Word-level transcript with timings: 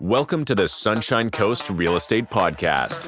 Welcome 0.00 0.46
to 0.46 0.54
the 0.54 0.66
Sunshine 0.66 1.28
Coast 1.28 1.68
Real 1.68 1.94
Estate 1.94 2.30
Podcast, 2.30 3.06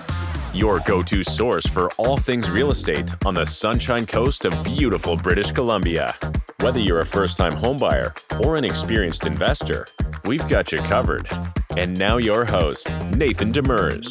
your 0.54 0.78
go 0.80 1.00
to 1.00 1.24
source 1.24 1.66
for 1.66 1.90
all 1.92 2.18
things 2.18 2.50
real 2.50 2.70
estate 2.70 3.10
on 3.24 3.32
the 3.32 3.46
Sunshine 3.46 4.04
Coast 4.04 4.44
of 4.44 4.62
beautiful 4.62 5.16
British 5.16 5.52
Columbia. 5.52 6.14
Whether 6.60 6.80
you're 6.80 7.00
a 7.00 7.06
first 7.06 7.38
time 7.38 7.56
homebuyer 7.56 8.44
or 8.44 8.58
an 8.58 8.66
experienced 8.66 9.26
investor, 9.26 9.86
we've 10.26 10.46
got 10.48 10.70
you 10.70 10.80
covered. 10.80 11.26
And 11.78 11.98
now, 11.98 12.18
your 12.18 12.44
host, 12.44 12.94
Nathan 13.16 13.54
Demers. 13.54 14.06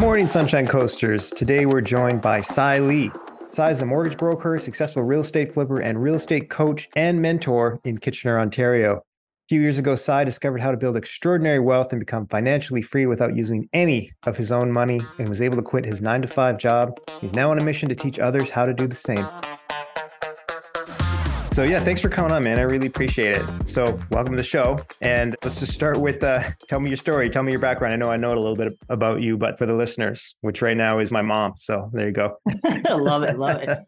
Morning, 0.00 0.26
Sunshine 0.26 0.66
Coasters. 0.66 1.28
Today 1.28 1.66
we're 1.66 1.82
joined 1.82 2.22
by 2.22 2.40
Sai 2.40 2.78
Lee. 2.78 3.12
Sai 3.50 3.72
is 3.72 3.82
a 3.82 3.86
mortgage 3.86 4.16
broker, 4.16 4.56
successful 4.56 5.02
real 5.02 5.20
estate 5.20 5.52
flipper, 5.52 5.80
and 5.80 6.02
real 6.02 6.14
estate 6.14 6.48
coach 6.48 6.88
and 6.96 7.20
mentor 7.20 7.78
in 7.84 7.98
Kitchener, 7.98 8.40
Ontario. 8.40 9.05
Few 9.48 9.60
years 9.60 9.78
ago, 9.78 9.94
Sai 9.94 10.24
discovered 10.24 10.60
how 10.60 10.72
to 10.72 10.76
build 10.76 10.96
extraordinary 10.96 11.60
wealth 11.60 11.92
and 11.92 12.00
become 12.00 12.26
financially 12.26 12.82
free 12.82 13.06
without 13.06 13.36
using 13.36 13.68
any 13.72 14.12
of 14.24 14.36
his 14.36 14.50
own 14.50 14.72
money 14.72 15.00
and 15.20 15.28
was 15.28 15.40
able 15.40 15.54
to 15.54 15.62
quit 15.62 15.84
his 15.84 16.02
nine 16.02 16.20
to 16.22 16.26
five 16.26 16.58
job. 16.58 16.98
He's 17.20 17.32
now 17.32 17.52
on 17.52 17.58
a 17.60 17.62
mission 17.62 17.88
to 17.88 17.94
teach 17.94 18.18
others 18.18 18.50
how 18.50 18.66
to 18.66 18.74
do 18.74 18.88
the 18.88 18.96
same. 18.96 19.24
So 21.56 21.62
yeah, 21.62 21.80
thanks 21.80 22.02
for 22.02 22.10
coming 22.10 22.32
on, 22.32 22.44
man. 22.44 22.58
I 22.58 22.64
really 22.64 22.86
appreciate 22.86 23.34
it. 23.34 23.66
So 23.66 23.98
welcome 24.10 24.34
to 24.34 24.36
the 24.36 24.46
show, 24.46 24.78
and 25.00 25.34
let's 25.42 25.58
just 25.58 25.72
start 25.72 25.98
with 25.98 26.22
uh, 26.22 26.50
tell 26.68 26.80
me 26.80 26.90
your 26.90 26.98
story, 26.98 27.30
tell 27.30 27.42
me 27.42 27.50
your 27.50 27.58
background. 27.58 27.94
I 27.94 27.96
know 27.96 28.10
I 28.10 28.18
know 28.18 28.28
a 28.28 28.36
little 28.36 28.54
bit 28.54 28.78
about 28.90 29.22
you, 29.22 29.38
but 29.38 29.56
for 29.56 29.64
the 29.64 29.72
listeners, 29.72 30.34
which 30.42 30.60
right 30.60 30.76
now 30.76 30.98
is 30.98 31.10
my 31.10 31.22
mom. 31.22 31.54
So 31.56 31.88
there 31.94 32.08
you 32.08 32.12
go. 32.12 32.36
I 32.66 32.92
love 32.92 33.22
it, 33.22 33.38
love 33.38 33.62
it. 33.62 33.78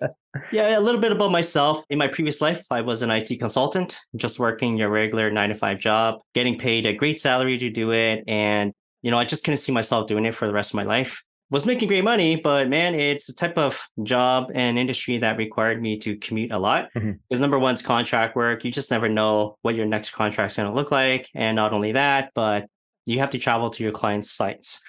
Yeah, 0.51 0.79
a 0.79 0.81
little 0.81 0.99
bit 0.99 1.13
about 1.13 1.31
myself. 1.31 1.85
In 1.91 1.99
my 1.99 2.09
previous 2.09 2.41
life, 2.41 2.65
I 2.71 2.81
was 2.81 3.03
an 3.03 3.11
IT 3.11 3.39
consultant, 3.39 3.99
just 4.17 4.39
working 4.39 4.79
your 4.79 4.89
regular 4.89 5.31
nine 5.31 5.51
to 5.51 5.55
five 5.55 5.79
job, 5.79 6.21
getting 6.35 6.59
paid 6.59 6.87
a 6.87 6.95
great 6.95 7.21
salary 7.21 7.59
to 7.59 7.69
do 7.69 7.91
it, 7.91 8.25
and 8.27 8.73
you 9.03 9.11
know, 9.11 9.19
I 9.19 9.27
just 9.27 9.45
couldn't 9.45 9.59
see 9.59 9.73
myself 9.73 10.07
doing 10.07 10.25
it 10.25 10.35
for 10.35 10.47
the 10.47 10.55
rest 10.55 10.71
of 10.71 10.77
my 10.77 10.85
life 10.85 11.23
was 11.51 11.65
making 11.65 11.89
great 11.89 12.05
money, 12.05 12.37
but 12.37 12.69
man, 12.69 12.95
it's 12.95 13.29
a 13.29 13.35
type 13.35 13.57
of 13.57 13.81
job 14.03 14.51
and 14.55 14.79
industry 14.79 15.19
that 15.19 15.39
required 15.39 15.81
me 15.81 15.99
to 16.01 16.17
commute 16.17 16.53
a 16.53 16.59
lot. 16.59 16.89
Because 16.93 17.09
mm-hmm. 17.09 17.41
number 17.41 17.59
one's 17.59 17.81
contract 17.81 18.37
work. 18.37 18.65
You 18.65 18.71
just 18.71 18.91
never 18.91 19.09
know 19.09 19.57
what 19.63 19.75
your 19.75 19.87
next 19.87 20.11
contract's 20.11 20.57
going 20.57 20.69
to 20.69 20.75
look 20.75 20.91
like. 20.91 21.29
And 21.35 21.57
not 21.57 21.73
only 21.73 21.93
that, 21.93 22.33
but 22.35 22.67
you 23.07 23.19
have 23.21 23.31
to 23.31 23.39
travel 23.39 23.71
to 23.71 23.83
your 23.83 23.93
client's 23.93 24.31
sites. 24.31 24.81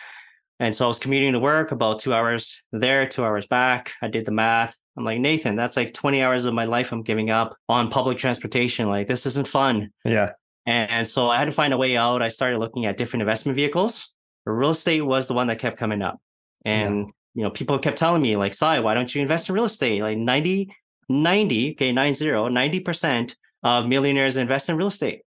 And 0.59 0.75
so 0.75 0.83
I 0.83 0.87
was 0.89 0.99
commuting 0.99 1.31
to 1.33 1.39
work 1.39 1.71
about 1.71 1.99
two 1.99 2.13
hours 2.13 2.61
there, 2.73 3.07
two 3.07 3.23
hours 3.23 3.47
back. 3.47 3.93
I 4.01 4.09
did 4.09 4.25
the 4.25 4.31
math. 4.31 4.75
I'm 4.97 5.05
like, 5.05 5.19
Nathan, 5.19 5.55
that's 5.55 5.77
like 5.77 5.93
20 5.93 6.21
hours 6.21 6.43
of 6.43 6.53
my 6.53 6.65
life 6.65 6.91
I'm 6.91 7.03
giving 7.03 7.29
up 7.29 7.55
on 7.69 7.89
public 7.89 8.17
transportation. 8.17 8.89
Like, 8.89 9.07
this 9.07 9.25
isn't 9.25 9.47
fun. 9.47 9.91
Yeah. 10.03 10.31
And 10.65 11.07
so 11.07 11.29
I 11.29 11.37
had 11.37 11.45
to 11.45 11.53
find 11.53 11.73
a 11.73 11.77
way 11.77 11.95
out. 11.95 12.21
I 12.21 12.27
started 12.27 12.59
looking 12.59 12.85
at 12.85 12.97
different 12.97 13.21
investment 13.21 13.55
vehicles. 13.55 14.13
Real 14.45 14.71
estate 14.71 15.01
was 15.01 15.27
the 15.27 15.33
one 15.33 15.47
that 15.47 15.59
kept 15.59 15.77
coming 15.77 16.01
up. 16.01 16.19
And, 16.65 16.97
yeah. 16.97 17.11
you 17.35 17.43
know, 17.43 17.49
people 17.49 17.79
kept 17.79 17.97
telling 17.97 18.21
me, 18.21 18.35
like, 18.35 18.53
Sai, 18.53 18.79
why 18.79 18.93
don't 18.93 19.13
you 19.13 19.21
invest 19.21 19.49
in 19.49 19.55
real 19.55 19.65
estate? 19.65 20.01
Like 20.01 20.17
90, 20.17 20.71
90, 21.07 21.71
okay, 21.71 21.91
90, 21.91 22.21
90% 22.21 23.35
of 23.63 23.87
millionaires 23.87 24.37
invest 24.37 24.69
in 24.69 24.77
real 24.77 24.87
estate. 24.87 25.21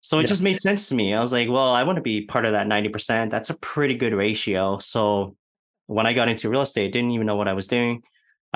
So 0.00 0.18
it 0.18 0.22
yeah. 0.22 0.28
just 0.28 0.42
made 0.42 0.58
sense 0.58 0.88
to 0.88 0.94
me. 0.94 1.14
I 1.14 1.20
was 1.20 1.32
like, 1.32 1.48
well, 1.48 1.72
I 1.72 1.82
want 1.82 1.96
to 1.96 2.02
be 2.02 2.22
part 2.22 2.44
of 2.44 2.52
that 2.52 2.68
90%. 2.68 3.30
That's 3.30 3.50
a 3.50 3.54
pretty 3.54 3.94
good 3.94 4.12
ratio. 4.12 4.78
So 4.78 5.36
when 5.86 6.06
I 6.06 6.12
got 6.12 6.28
into 6.28 6.48
real 6.48 6.62
estate, 6.62 6.92
didn't 6.92 7.10
even 7.10 7.26
know 7.26 7.36
what 7.36 7.48
I 7.48 7.54
was 7.54 7.66
doing. 7.66 8.02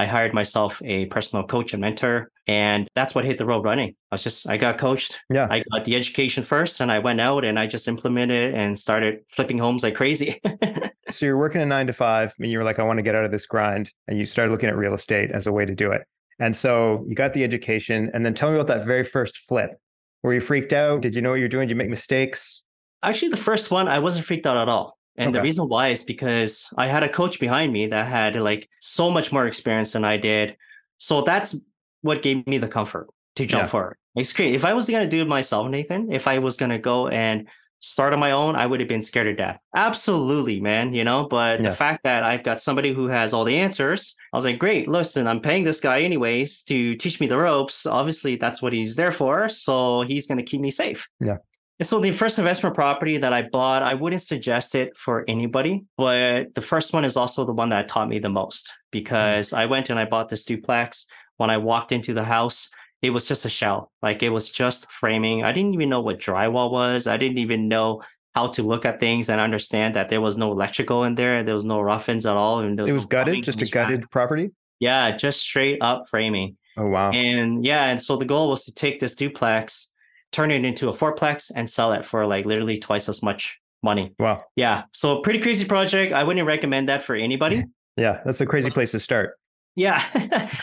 I 0.01 0.07
hired 0.07 0.33
myself 0.33 0.81
a 0.83 1.05
personal 1.07 1.47
coach 1.47 1.75
and 1.75 1.81
mentor, 1.83 2.33
and 2.47 2.89
that's 2.95 3.15
what 3.15 3.27
hit 3.27 3.37
the 3.37 3.45
road 3.45 3.67
running. 3.67 3.95
I 4.11 4.15
was 4.15 4.23
just, 4.23 4.49
I 4.49 4.57
got 4.57 4.79
coached. 4.79 5.19
Yeah. 5.29 5.47
I 5.51 5.63
got 5.71 5.85
the 5.85 5.95
education 5.95 6.43
first, 6.43 6.81
and 6.81 6.91
I 6.91 6.99
went 6.99 7.21
out 7.21 7.45
and 7.45 7.59
I 7.59 7.67
just 7.67 7.87
implemented 7.87 8.55
and 8.55 8.79
started 8.79 9.21
flipping 9.29 9.59
homes 9.59 9.83
like 9.83 9.95
crazy. 9.95 10.41
so 11.11 11.27
you're 11.27 11.37
working 11.37 11.61
a 11.61 11.67
nine 11.67 11.87
to 11.87 11.93
five, 11.93 12.33
and 12.41 12.51
you 12.51 12.57
were 12.57 12.65
like, 12.65 12.79
I 12.79 12.83
want 12.83 12.97
to 12.97 13.03
get 13.03 13.15
out 13.15 13.27
of 13.27 13.31
this 13.31 13.45
grind, 13.45 13.93
and 14.09 14.19
you 14.19 14.25
started 14.25 14.51
looking 14.51 14.71
at 14.71 14.77
real 14.77 14.95
estate 14.95 15.33
as 15.33 15.47
a 15.47 15.53
way 15.53 15.67
to 15.67 15.75
do 15.75 15.93
it. 15.93 16.01
And 16.39 16.57
so 16.57 17.05
you 17.07 17.15
got 17.15 17.35
the 17.35 17.45
education, 17.45 18.11
and 18.15 18.25
then 18.25 18.33
tell 18.33 18.49
me 18.49 18.55
about 18.55 18.69
that 18.69 18.87
very 18.87 19.05
first 19.05 19.37
flip. 19.37 19.79
Were 20.23 20.33
you 20.33 20.41
freaked 20.41 20.73
out? 20.73 21.03
Did 21.03 21.15
you 21.15 21.21
know 21.21 21.29
what 21.29 21.41
you're 21.41 21.49
doing? 21.51 21.69
Did 21.69 21.75
you 21.75 21.77
make 21.77 21.91
mistakes? 21.91 22.63
Actually, 23.03 23.33
the 23.33 23.37
first 23.37 23.71
one, 23.71 23.87
I 23.87 23.99
wasn't 23.99 24.25
freaked 24.25 24.47
out 24.47 24.57
at 24.57 24.71
all. 24.71 24.97
And 25.17 25.29
okay. 25.29 25.39
the 25.39 25.43
reason 25.43 25.69
why 25.69 25.89
is 25.89 26.03
because 26.03 26.69
I 26.77 26.87
had 26.87 27.03
a 27.03 27.09
coach 27.09 27.41
behind 27.41 27.73
me 27.73 27.87
that 27.89 28.07
had 28.07 28.37
like 28.37 28.69
so 28.81 29.11
much 29.11 29.33
more 29.33 29.47
experience 29.47 29.93
than 29.93 30.05
I 30.05 30.17
did. 30.17 30.57
So 30.99 31.23
that's 31.23 31.57
what 32.03 32.23
gave 32.23 32.47
me 32.47 32.59
the 32.59 32.69
comfort 32.69 33.09
to 33.37 33.47
jump 33.47 33.65
yeah. 33.65 33.69
forward. 33.69 33.97
It's 34.17 34.33
great. 34.33 34.55
If 34.55 34.65
I 34.65 34.73
was 34.73 34.89
going 34.89 35.03
to 35.03 35.09
do 35.09 35.23
it 35.23 35.29
myself, 35.29 35.69
Nathan, 35.69 36.13
if 36.13 36.27
I 36.27 36.39
was 36.39 36.57
going 36.57 36.71
to 36.71 36.79
go 36.79 37.09
and 37.09 37.49
start 37.81 38.13
on 38.13 38.21
my 38.21 38.33
own, 38.33 38.57
I 38.57 38.67
would 38.67 38.81
have 38.81 38.89
been 38.89 39.03
scared 39.03 39.27
to 39.27 39.35
death. 39.35 39.59
Absolutely, 39.75 40.61
man. 40.61 40.93
You 40.93 41.05
know, 41.05 41.27
but 41.29 41.61
yeah. 41.61 41.71
the 41.71 41.77
fact 41.77 42.05
that 42.05 42.23
I've 42.23 42.43
got 42.43 42.61
somebody 42.61 42.93
who 42.93 43.07
has 43.07 43.33
all 43.33 43.45
the 43.45 43.57
answers, 43.57 44.17
I 44.33 44.37
was 44.37 44.45
like, 44.45 44.59
great, 44.59 44.89
listen, 44.89 45.27
I'm 45.27 45.41
paying 45.41 45.65
this 45.65 45.81
guy 45.81 46.03
anyways 46.03 46.65
to 46.65 46.95
teach 46.97 47.21
me 47.21 47.27
the 47.27 47.39
ropes. 47.39 47.87
Obviously, 47.87 48.37
that's 48.37 48.61
what 48.61 48.73
he's 48.73 48.97
there 48.97 49.13
for. 49.13 49.49
So 49.49 50.03
he's 50.03 50.27
going 50.27 50.39
to 50.39 50.45
keep 50.45 50.61
me 50.61 50.71
safe. 50.71 51.09
Yeah. 51.21 51.39
And 51.81 51.87
so 51.87 51.99
the 51.99 52.13
first 52.13 52.39
investment 52.39 52.75
property 52.75 53.17
that 53.17 53.33
I 53.33 53.41
bought, 53.41 53.83
I 53.83 53.95
wouldn't 53.95 54.21
suggest 54.21 54.75
it 54.75 54.95
for 54.99 55.25
anybody, 55.27 55.87
but 55.97 56.55
the 56.55 56.61
first 56.61 56.93
one 56.93 57.07
is 57.07 57.17
also 57.17 57.47
the 57.47 57.55
one 57.55 57.71
that 57.71 57.89
taught 57.89 58.11
me 58.11 58.19
the 58.19 58.29
most 58.29 58.67
mm. 58.67 58.73
because 58.91 59.55
I 59.55 59.65
went 59.65 59.89
and 59.89 59.99
I 59.99 60.05
bought 60.05 60.29
this 60.29 60.45
duplex. 60.45 61.07
When 61.39 61.49
I 61.49 61.57
walked 61.57 61.91
into 61.91 62.13
the 62.13 62.23
house, 62.23 62.69
it 63.01 63.09
was 63.09 63.25
just 63.25 63.47
a 63.47 63.49
shell. 63.49 63.91
Like 64.03 64.23
it 64.23 64.29
was 64.29 64.51
just 64.51 64.93
framing. 64.93 65.43
I 65.43 65.53
didn't 65.53 65.73
even 65.73 65.89
know 65.89 66.03
what 66.03 66.19
drywall 66.19 66.71
was. 66.71 67.07
I 67.07 67.17
didn't 67.17 67.39
even 67.39 67.67
know 67.67 68.03
how 68.35 68.49
to 68.49 68.63
look 68.63 68.85
at 68.85 69.01
things 69.01 69.31
and 69.31 69.41
understand 69.41 69.95
that 69.95 70.11
there 70.11 70.21
was 70.21 70.37
no 70.37 70.53
electrical 70.53 71.05
in 71.05 71.15
there. 71.15 71.43
There 71.43 71.55
was 71.55 71.65
no 71.65 71.81
rough-ins 71.81 72.27
at 72.27 72.37
all. 72.37 72.61
And 72.61 72.79
was 72.79 72.91
it 72.91 72.93
was 72.93 73.05
no 73.05 73.09
gutted, 73.09 73.43
just 73.43 73.63
a 73.63 73.65
gutted 73.65 74.11
property? 74.11 74.51
Yeah, 74.81 75.17
just 75.17 75.41
straight 75.41 75.79
up 75.81 76.11
framing. 76.11 76.59
Oh 76.77 76.89
wow. 76.89 77.11
And 77.11 77.65
yeah, 77.65 77.87
and 77.87 78.03
so 78.03 78.19
the 78.19 78.27
goal 78.27 78.51
was 78.51 78.67
to 78.67 78.75
take 78.75 79.01
this 79.01 79.15
duplex 79.15 79.90
turn 80.33 80.51
it 80.51 80.65
into 80.65 80.89
a 80.89 80.93
fourplex 80.93 81.51
and 81.55 81.69
sell 81.69 81.93
it 81.93 82.05
for 82.05 82.27
like 82.27 82.47
literally 82.47 82.79
twice 82.79 83.09
as 83.09 83.23
much 83.23 83.61
money. 83.83 84.15
Wow. 84.19 84.45
Yeah. 84.57 84.85
So 84.93 85.21
pretty 85.21 85.41
crazy 85.41 85.65
project. 85.65 86.13
I 86.13 86.23
wouldn't 86.25 86.47
recommend 86.47 86.89
that 86.89 87.03
for 87.03 87.15
anybody. 87.15 87.65
Yeah, 87.97 88.21
that's 88.25 88.41
a 88.41 88.47
crazy 88.47 88.71
place 88.71 88.93
to 88.93 89.01
start. 89.01 89.35
Yeah. 89.75 90.03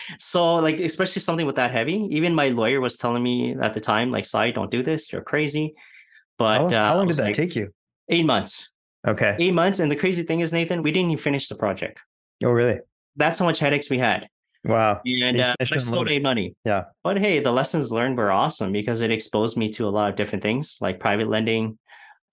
so 0.20 0.56
like 0.56 0.80
especially 0.80 1.22
something 1.22 1.46
with 1.46 1.58
that 1.58 1.72
heavy. 1.72 2.08
Even 2.10 2.34
my 2.34 2.48
lawyer 2.48 2.82
was 2.82 2.98
telling 2.98 3.22
me 3.22 3.56
at 3.62 3.76
the 3.76 3.80
time, 3.80 4.12
like, 4.12 4.26
Sai, 4.26 4.50
don't 4.52 4.72
do 4.72 4.82
this. 4.82 5.12
You're 5.12 5.22
crazy. 5.22 5.76
But 6.40 6.72
how, 6.72 6.78
uh, 6.78 6.88
how 6.88 6.98
long 6.98 7.08
did 7.08 7.18
that 7.18 7.24
like, 7.24 7.36
take 7.36 7.56
you? 7.56 7.74
Eight 8.10 8.26
months. 8.26 8.72
Okay. 9.08 9.36
Eight 9.40 9.54
months. 9.54 9.80
And 9.80 9.92
the 9.92 9.96
crazy 9.96 10.24
thing 10.24 10.40
is, 10.40 10.52
Nathan, 10.54 10.82
we 10.82 10.92
didn't 10.92 11.12
even 11.12 11.22
finish 11.22 11.48
the 11.48 11.56
project. 11.56 12.00
Oh, 12.44 12.50
really? 12.50 12.80
That's 13.16 13.38
how 13.38 13.46
much 13.46 13.60
headaches 13.60 13.90
we 13.90 14.00
had. 14.00 14.28
Wow. 14.68 15.02
And 15.06 15.40
uh, 15.40 15.56
I 15.60 15.64
still 15.64 16.04
made 16.04 16.24
money. 16.24 16.54
Yeah. 16.66 16.86
But 17.04 17.18
hey, 17.18 17.40
the 17.40 17.52
lessons 17.52 17.92
learned 17.92 18.18
were 18.18 18.32
awesome 18.32 18.72
because 18.72 19.02
it 19.02 19.12
exposed 19.12 19.58
me 19.58 19.72
to 19.74 19.88
a 19.88 19.90
lot 19.90 20.10
of 20.10 20.16
different 20.16 20.44
things 20.44 20.78
like 20.82 21.00
private 21.00 21.30
lending. 21.30 21.78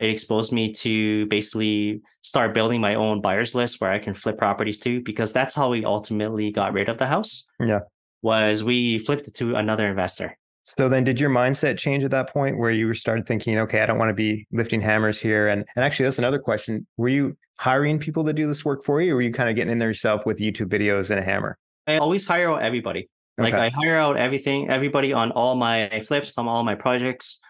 It 0.01 0.11
exposed 0.11 0.53
me 0.53 0.73
to 0.73 1.27
basically 1.27 2.03
start 2.23 2.53
building 2.53 2.81
my 2.81 2.97
own 2.97 3.21
buyers 3.21 3.55
list 3.55 3.81
where 3.81 3.93
I 3.93 3.99
can 3.99 4.13
flip 4.13 4.37
properties 4.37 4.81
to 4.81 5.01
because 5.03 5.33
that's 5.33 5.55
how 5.55 5.71
we 5.71 5.85
ultimately 5.85 6.51
got 6.51 6.73
rid 6.73 6.89
of 6.89 6.99
the 6.99 7.07
house. 7.07 7.47
Yeah. 7.61 7.81
Was 8.23 8.65
we 8.65 8.99
flipped 8.99 9.29
it 9.29 9.35
to 9.35 9.55
another 9.55 9.87
investor. 9.87 10.37
So 10.65 10.89
then 10.89 11.05
did 11.05 11.21
your 11.21 11.29
mindset 11.31 11.79
change 11.79 12.05
at 12.05 12.11
that 12.13 12.33
point 12.33 12.59
where 12.59 12.71
you 12.71 12.93
started 12.95 13.27
thinking, 13.27 13.59
okay, 13.59 13.83
I 13.83 13.87
don't 13.87 13.99
want 13.99 14.09
to 14.09 14.15
be 14.15 14.47
lifting 14.51 14.81
hammers 14.81 15.21
here? 15.21 15.49
And 15.49 15.65
and 15.77 15.85
actually 15.85 16.05
that's 16.05 16.19
another 16.19 16.39
question. 16.39 16.87
Were 16.97 17.09
you 17.09 17.37
hiring 17.59 17.99
people 17.99 18.25
to 18.25 18.33
do 18.33 18.49
this 18.49 18.65
work 18.65 18.83
for 18.83 19.01
you 19.01 19.13
or 19.13 19.17
were 19.17 19.23
you 19.23 19.33
kind 19.33 19.49
of 19.49 19.57
getting 19.57 19.71
in 19.71 19.79
there 19.79 19.89
yourself 19.89 20.27
with 20.27 20.39
YouTube 20.39 20.69
videos 20.69 21.11
and 21.11 21.21
a 21.21 21.23
hammer? 21.23 21.59
I 21.87 21.99
always 21.99 22.27
hire 22.27 22.51
out 22.51 22.63
everybody. 22.63 23.09
Okay. 23.39 23.51
Like 23.51 23.55
I 23.55 23.69
hire 23.69 23.97
out 23.97 24.17
everything, 24.17 24.71
everybody 24.71 25.13
on 25.13 25.33
all 25.33 25.57
my 25.57 26.01
flips, 26.07 26.39
on 26.39 26.47
all 26.47 26.63
my 26.63 26.75
projects. 26.75 27.41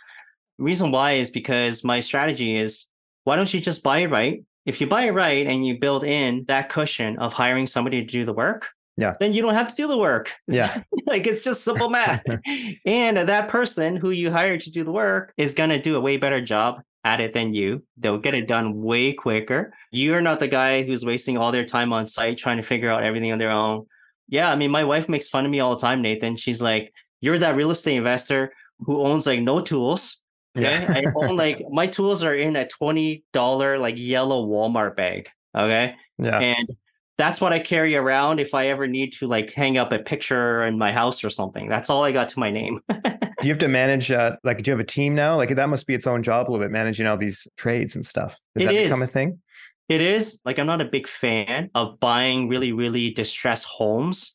Reason 0.58 0.90
why 0.90 1.12
is 1.12 1.30
because 1.30 1.84
my 1.84 2.00
strategy 2.00 2.56
is 2.56 2.86
why 3.24 3.36
don't 3.36 3.52
you 3.52 3.60
just 3.60 3.82
buy 3.82 3.98
it 3.98 4.10
right? 4.10 4.42
If 4.66 4.80
you 4.80 4.86
buy 4.86 5.04
it 5.04 5.10
right 5.10 5.46
and 5.46 5.66
you 5.66 5.78
build 5.78 6.04
in 6.04 6.44
that 6.48 6.70
cushion 6.70 7.18
of 7.18 7.32
hiring 7.32 7.66
somebody 7.66 8.00
to 8.00 8.06
do 8.06 8.24
the 8.24 8.32
work, 8.32 8.70
yeah, 8.96 9.14
then 9.20 9.32
you 9.32 9.42
don't 9.42 9.54
have 9.54 9.68
to 9.68 9.74
do 9.74 9.86
the 9.86 9.98
work. 9.98 10.32
Yeah. 10.46 10.82
like 11.06 11.26
it's 11.26 11.42
just 11.42 11.64
simple 11.64 11.88
math. 11.90 12.22
and 12.86 13.16
that 13.18 13.48
person 13.48 13.96
who 13.96 14.10
you 14.10 14.30
hired 14.30 14.60
to 14.60 14.70
do 14.70 14.84
the 14.84 14.92
work 14.92 15.34
is 15.36 15.52
gonna 15.52 15.80
do 15.80 15.96
a 15.96 16.00
way 16.00 16.16
better 16.16 16.40
job 16.40 16.80
at 17.04 17.20
it 17.20 17.34
than 17.34 17.52
you. 17.52 17.82
They'll 17.98 18.18
get 18.18 18.34
it 18.34 18.48
done 18.48 18.80
way 18.80 19.12
quicker. 19.12 19.74
You're 19.90 20.22
not 20.22 20.40
the 20.40 20.48
guy 20.48 20.82
who's 20.82 21.04
wasting 21.04 21.36
all 21.36 21.52
their 21.52 21.66
time 21.66 21.92
on 21.92 22.06
site 22.06 22.38
trying 22.38 22.56
to 22.56 22.62
figure 22.62 22.90
out 22.90 23.02
everything 23.02 23.32
on 23.32 23.38
their 23.38 23.50
own 23.50 23.86
yeah, 24.28 24.50
I 24.50 24.56
mean, 24.56 24.70
my 24.70 24.84
wife 24.84 25.08
makes 25.08 25.28
fun 25.28 25.44
of 25.44 25.50
me 25.50 25.60
all 25.60 25.74
the 25.74 25.80
time, 25.80 26.02
Nathan. 26.02 26.36
She's 26.36 26.62
like, 26.62 26.92
"You're 27.20 27.38
that 27.38 27.56
real 27.56 27.70
estate 27.70 27.96
investor 27.96 28.52
who 28.80 29.02
owns 29.02 29.26
like 29.26 29.40
no 29.40 29.60
tools." 29.60 30.18
Okay, 30.56 30.82
yeah. 30.82 30.92
I 30.92 31.04
own 31.14 31.36
like 31.44 31.62
my 31.70 31.86
tools 31.86 32.22
are 32.22 32.34
in 32.34 32.56
a 32.56 32.66
twenty 32.66 33.24
dollar 33.32 33.78
like 33.78 33.96
yellow 33.98 34.46
Walmart 34.46 34.96
bag. 34.96 35.28
Okay, 35.56 35.94
yeah, 36.18 36.38
and 36.38 36.68
that's 37.16 37.40
what 37.40 37.52
I 37.52 37.58
carry 37.60 37.94
around 37.96 38.40
if 38.40 38.54
I 38.54 38.68
ever 38.68 38.86
need 38.86 39.12
to 39.14 39.28
like 39.28 39.52
hang 39.52 39.78
up 39.78 39.92
a 39.92 39.98
picture 39.98 40.64
in 40.64 40.78
my 40.78 40.92
house 40.92 41.22
or 41.22 41.30
something. 41.30 41.68
That's 41.68 41.90
all 41.90 42.02
I 42.02 42.12
got 42.12 42.28
to 42.30 42.38
my 42.40 42.50
name. 42.50 42.80
do 42.88 43.48
you 43.48 43.50
have 43.50 43.58
to 43.60 43.68
manage 43.68 44.10
uh, 44.10 44.36
like 44.42 44.62
do 44.62 44.70
you 44.70 44.76
have 44.76 44.80
a 44.80 44.88
team 44.88 45.14
now? 45.14 45.36
Like 45.36 45.54
that 45.54 45.68
must 45.68 45.86
be 45.86 45.94
its 45.94 46.06
own 46.06 46.22
job 46.22 46.48
a 46.48 46.50
little 46.50 46.64
bit, 46.64 46.72
managing 46.72 47.06
all 47.06 47.16
these 47.16 47.46
trades 47.56 47.94
and 47.94 48.04
stuff. 48.04 48.36
Does 48.56 48.64
It 48.64 48.66
that 48.66 48.74
is. 48.74 48.88
become 48.88 49.02
a 49.02 49.06
thing? 49.06 49.40
It 49.88 50.00
is 50.00 50.40
like 50.44 50.58
I'm 50.58 50.66
not 50.66 50.80
a 50.80 50.86
big 50.86 51.06
fan 51.06 51.70
of 51.74 52.00
buying 52.00 52.48
really, 52.48 52.72
really 52.72 53.10
distressed 53.10 53.66
homes 53.66 54.32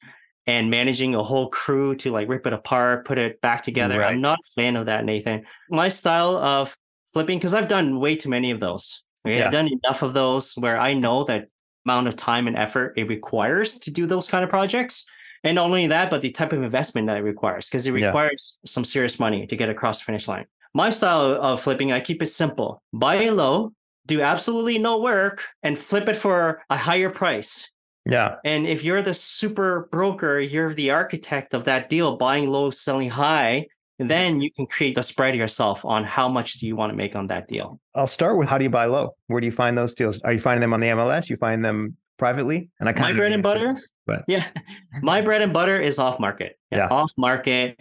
and 0.47 0.69
managing 0.69 1.15
a 1.15 1.23
whole 1.23 1.49
crew 1.49 1.95
to 1.97 2.11
like 2.11 2.27
rip 2.27 2.47
it 2.47 2.53
apart, 2.53 3.05
put 3.05 3.17
it 3.17 3.41
back 3.41 3.63
together. 3.63 3.99
Right. 3.99 4.13
I'm 4.13 4.21
not 4.21 4.39
a 4.39 4.61
fan 4.61 4.75
of 4.75 4.85
that, 4.87 5.05
Nathan. 5.05 5.45
My 5.69 5.89
style 5.89 6.37
of 6.37 6.75
flipping, 7.13 7.37
because 7.39 7.53
I've 7.53 7.67
done 7.67 7.99
way 7.99 8.15
too 8.15 8.29
many 8.29 8.51
of 8.51 8.59
those. 8.59 9.03
Okay? 9.25 9.39
Yeah. 9.39 9.47
I've 9.47 9.51
done 9.51 9.67
enough 9.67 10.01
of 10.01 10.13
those 10.13 10.53
where 10.53 10.79
I 10.79 10.93
know 10.93 11.23
that 11.25 11.47
amount 11.85 12.07
of 12.07 12.15
time 12.15 12.47
and 12.47 12.55
effort 12.55 12.93
it 12.97 13.07
requires 13.07 13.79
to 13.79 13.91
do 13.91 14.05
those 14.05 14.27
kind 14.27 14.43
of 14.43 14.49
projects. 14.49 15.05
And 15.43 15.55
not 15.55 15.65
only 15.65 15.87
that, 15.87 16.09
but 16.09 16.21
the 16.21 16.31
type 16.31 16.51
of 16.51 16.61
investment 16.61 17.07
that 17.07 17.17
it 17.17 17.21
requires, 17.21 17.67
because 17.67 17.87
it 17.87 17.95
Yeah. 17.95 18.07
requires 18.07 18.59
some 18.65 18.85
serious 18.85 19.19
money 19.19 19.47
to 19.47 19.55
get 19.55 19.69
across 19.69 19.99
the 19.99 20.05
finish 20.05 20.27
line. 20.27 20.45
My 20.73 20.89
style 20.89 21.39
of 21.41 21.61
flipping, 21.61 21.91
I 21.91 21.99
keep 21.99 22.21
it 22.21 22.27
simple. 22.27 22.83
Buy 22.93 23.29
low, 23.29 23.71
do 24.09 24.21
absolutely 24.21 24.77
no 24.79 24.99
work, 24.99 25.45
and 25.63 25.77
flip 25.79 26.09
it 26.09 26.17
for 26.17 26.61
a 26.69 26.75
higher 26.77 27.09
price. 27.09 27.69
Yeah. 28.05 28.35
And 28.43 28.67
if 28.67 28.83
you're 28.83 29.01
the 29.03 29.13
super 29.13 29.87
broker, 29.91 30.39
you're 30.39 30.73
the 30.73 30.89
architect 30.91 31.53
of 31.53 31.65
that 31.65 31.89
deal, 31.89 32.17
buying 32.17 32.49
low, 32.49 32.71
selling 32.71 33.09
high, 33.09 33.67
then 33.99 34.41
you 34.41 34.49
can 34.51 34.65
create 34.65 34.95
the 34.95 35.03
spread 35.03 35.35
yourself 35.35 35.85
on 35.85 36.03
how 36.03 36.27
much 36.27 36.53
do 36.55 36.65
you 36.65 36.75
want 36.75 36.91
to 36.91 36.95
make 36.95 37.15
on 37.15 37.27
that 37.27 37.47
deal. 37.47 37.79
I'll 37.93 38.07
start 38.07 38.37
with 38.37 38.47
how 38.49 38.57
do 38.57 38.63
you 38.63 38.69
buy 38.69 38.85
low? 38.85 39.15
Where 39.27 39.41
do 39.41 39.45
you 39.45 39.51
find 39.51 39.77
those 39.77 39.93
deals? 39.93 40.21
Are 40.23 40.33
you 40.33 40.39
finding 40.39 40.61
them 40.61 40.73
on 40.73 40.79
the 40.79 40.87
MLS? 40.87 41.29
You 41.29 41.35
find 41.35 41.63
them 41.63 41.95
privately? 42.17 42.69
And 42.79 42.89
I 42.89 42.93
My 42.93 42.97
kinda 42.97 43.13
know 43.13 43.17
bread 43.19 43.31
and 43.33 43.43
butter? 43.43 43.73
this, 43.73 43.91
but 44.07 44.23
Yeah. 44.27 44.45
My 45.01 45.21
bread 45.21 45.41
and 45.41 45.53
butter 45.53 45.79
is 45.79 45.99
off 45.99 46.19
market. 46.19 46.57
Yeah. 46.71 46.87
Off 46.87 47.11
market. 47.17 47.79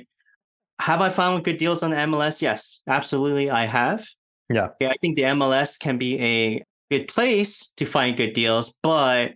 Have 0.81 1.01
I 1.01 1.09
found 1.09 1.45
good 1.45 1.57
deals 1.57 1.83
on 1.83 1.91
the 1.91 1.97
MLS? 1.97 2.43
Yes, 2.43 2.83
absolutely. 2.87 3.49
I 3.51 3.65
have. 3.67 4.07
Yeah. 4.49 4.69
Yeah. 4.81 4.89
I 4.91 4.97
think 5.01 5.17
the 5.17 5.23
MLS 5.23 5.79
can 5.79 5.99
be 5.99 6.19
a 6.21 6.65
good 6.91 7.09
place 7.09 7.69
to 7.77 7.85
find 7.85 8.17
good 8.17 8.33
deals, 8.33 8.75
but 8.83 9.33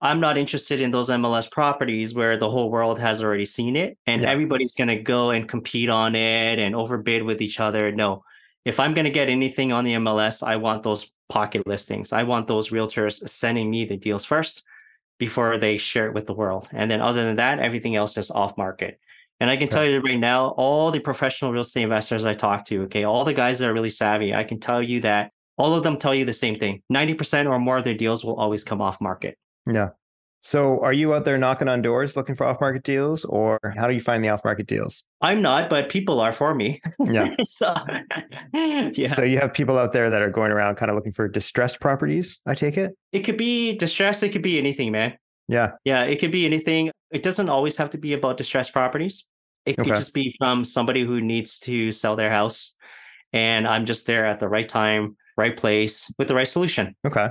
I'm 0.00 0.20
not 0.20 0.36
interested 0.36 0.80
in 0.80 0.90
those 0.90 1.08
MLS 1.08 1.50
properties 1.50 2.14
where 2.14 2.36
the 2.36 2.50
whole 2.50 2.70
world 2.70 2.98
has 2.98 3.22
already 3.22 3.46
seen 3.46 3.76
it 3.76 3.96
and 4.06 4.22
Yeah. 4.22 4.30
everybody's 4.30 4.74
going 4.74 4.88
to 4.88 4.96
go 4.96 5.30
and 5.30 5.48
compete 5.48 5.88
on 5.88 6.14
it 6.14 6.58
and 6.58 6.74
overbid 6.74 7.22
with 7.22 7.40
each 7.40 7.60
other. 7.60 7.90
No. 7.92 8.24
If 8.64 8.80
I'm 8.80 8.94
going 8.94 9.04
to 9.04 9.10
get 9.10 9.28
anything 9.28 9.72
on 9.72 9.84
the 9.84 9.94
MLS, 9.94 10.42
I 10.42 10.56
want 10.56 10.82
those 10.82 11.10
pocket 11.28 11.66
listings. 11.66 12.12
I 12.12 12.22
want 12.22 12.46
those 12.46 12.70
realtors 12.70 13.26
sending 13.28 13.70
me 13.70 13.84
the 13.84 13.96
deals 13.96 14.24
first 14.24 14.62
before 15.18 15.58
they 15.58 15.76
share 15.78 16.06
it 16.06 16.14
with 16.14 16.26
the 16.26 16.34
world. 16.34 16.68
And 16.72 16.90
then 16.90 17.00
other 17.00 17.24
than 17.24 17.36
that, 17.36 17.58
everything 17.60 17.96
else 17.96 18.16
is 18.18 18.30
off 18.30 18.56
market. 18.58 18.98
And 19.44 19.50
I 19.50 19.58
can 19.58 19.68
tell 19.68 19.84
you 19.84 20.00
right 20.00 20.18
now, 20.18 20.54
all 20.56 20.90
the 20.90 21.00
professional 21.00 21.52
real 21.52 21.60
estate 21.60 21.82
investors 21.82 22.24
I 22.24 22.32
talk 22.32 22.64
to, 22.64 22.84
okay, 22.84 23.04
all 23.04 23.26
the 23.26 23.34
guys 23.34 23.58
that 23.58 23.68
are 23.68 23.74
really 23.74 23.90
savvy, 23.90 24.34
I 24.34 24.42
can 24.42 24.58
tell 24.58 24.82
you 24.82 25.02
that 25.02 25.32
all 25.58 25.74
of 25.74 25.82
them 25.82 25.98
tell 25.98 26.14
you 26.14 26.24
the 26.24 26.32
same 26.32 26.58
thing. 26.58 26.80
90% 26.90 27.50
or 27.50 27.58
more 27.58 27.76
of 27.76 27.84
their 27.84 27.92
deals 27.92 28.24
will 28.24 28.36
always 28.36 28.64
come 28.64 28.80
off 28.80 28.98
market. 29.02 29.36
yeah. 29.70 29.90
So 30.40 30.80
are 30.80 30.94
you 30.94 31.12
out 31.12 31.26
there 31.26 31.36
knocking 31.36 31.68
on 31.68 31.82
doors 31.82 32.16
looking 32.16 32.36
for 32.36 32.46
off 32.46 32.58
market 32.58 32.84
deals 32.84 33.26
or 33.26 33.58
how 33.76 33.86
do 33.86 33.92
you 33.92 34.00
find 34.00 34.24
the 34.24 34.30
off 34.30 34.42
market 34.46 34.66
deals? 34.66 35.04
I'm 35.20 35.42
not, 35.42 35.68
but 35.68 35.90
people 35.90 36.20
are 36.20 36.32
for 36.32 36.54
me. 36.54 36.80
Yeah. 36.98 37.34
so 37.42 37.74
yeah. 38.54 39.12
So 39.12 39.24
you 39.24 39.38
have 39.40 39.52
people 39.52 39.76
out 39.76 39.92
there 39.92 40.08
that 40.08 40.22
are 40.22 40.30
going 40.30 40.52
around 40.52 40.76
kind 40.76 40.90
of 40.90 40.94
looking 40.94 41.12
for 41.12 41.28
distressed 41.28 41.80
properties, 41.80 42.40
I 42.46 42.54
take 42.54 42.78
it? 42.78 42.92
it 43.12 43.20
could 43.20 43.36
be 43.36 43.76
distressed, 43.76 44.22
it 44.22 44.30
could 44.30 44.42
be 44.42 44.58
anything, 44.58 44.90
man. 44.90 45.18
Yeah. 45.48 45.72
Yeah, 45.84 46.04
it 46.04 46.18
could 46.18 46.32
be 46.32 46.46
anything. 46.46 46.90
It 47.10 47.22
doesn't 47.22 47.50
always 47.50 47.76
have 47.76 47.90
to 47.90 47.98
be 47.98 48.14
about 48.14 48.38
distressed 48.38 48.72
properties. 48.72 49.26
It 49.66 49.76
could 49.76 49.86
just 49.86 50.14
be 50.14 50.34
from 50.38 50.64
somebody 50.64 51.04
who 51.04 51.20
needs 51.20 51.58
to 51.60 51.90
sell 51.92 52.16
their 52.16 52.30
house. 52.30 52.74
And 53.32 53.66
I'm 53.66 53.84
just 53.86 54.06
there 54.06 54.26
at 54.26 54.38
the 54.40 54.48
right 54.48 54.68
time, 54.68 55.16
right 55.36 55.56
place 55.56 56.12
with 56.18 56.28
the 56.28 56.34
right 56.34 56.46
solution. 56.46 56.94
Okay. 57.06 57.28